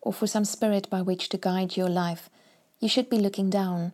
or 0.00 0.12
for 0.12 0.28
some 0.28 0.44
spirit 0.44 0.88
by 0.88 1.02
which 1.02 1.28
to 1.30 1.36
guide 1.36 1.76
your 1.76 1.88
life, 1.88 2.30
you 2.78 2.88
should 2.88 3.10
be 3.10 3.18
looking 3.18 3.50
down. 3.50 3.92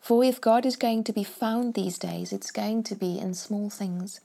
For 0.00 0.22
if 0.22 0.38
God 0.38 0.66
is 0.66 0.76
going 0.76 1.02
to 1.04 1.14
be 1.14 1.24
found 1.24 1.72
these 1.72 1.98
days, 1.98 2.30
it's 2.30 2.50
going 2.50 2.82
to 2.84 2.94
be 2.94 3.18
in 3.18 3.32
small 3.32 3.70
things. 3.70 4.20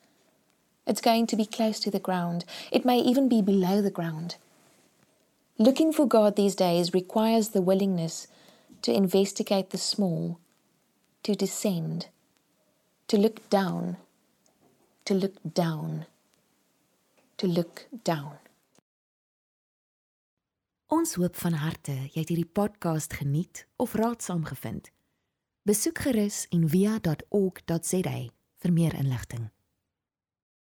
It's 0.85 0.99
going 0.99 1.25
to 1.27 1.37
be 1.37 1.45
close 1.45 1.79
to 1.79 1.89
the 1.89 1.99
ground. 1.99 2.43
It 2.69 2.83
may 2.83 2.99
even 2.99 3.29
be 3.29 3.41
below 3.41 3.81
the 3.81 3.89
ground. 3.89 4.35
Looking 5.59 5.93
for 5.93 6.07
God 6.07 6.35
these 6.35 6.55
days 6.55 6.93
requires 6.93 7.49
the 7.49 7.61
willingness 7.61 8.27
to 8.81 8.91
investigate 8.91 9.69
the 9.69 9.77
small, 9.77 10.39
to 11.21 11.35
descend, 11.35 12.07
to 13.07 13.17
look 13.17 13.47
down, 13.49 13.97
to 15.05 15.13
look 15.13 15.35
down, 15.53 16.07
to 17.37 17.47
look 17.47 17.85
down. 18.03 18.39
Ons 20.87 21.13
hoop 21.13 21.35
van 21.35 21.53
harte 21.53 21.93
jy 21.93 22.19
het 22.21 22.29
hierdie 22.33 22.49
podcast 22.49 23.13
geniet 23.13 23.67
of 23.77 23.93
raadsaam 23.97 24.43
gevind. 24.49 24.89
Besoek 25.69 26.01
gerus 26.05 26.47
en 26.49 26.65
via.ok.za 26.69 28.17
vir 28.63 28.73
meer 28.73 28.97
inligting. 28.97 29.51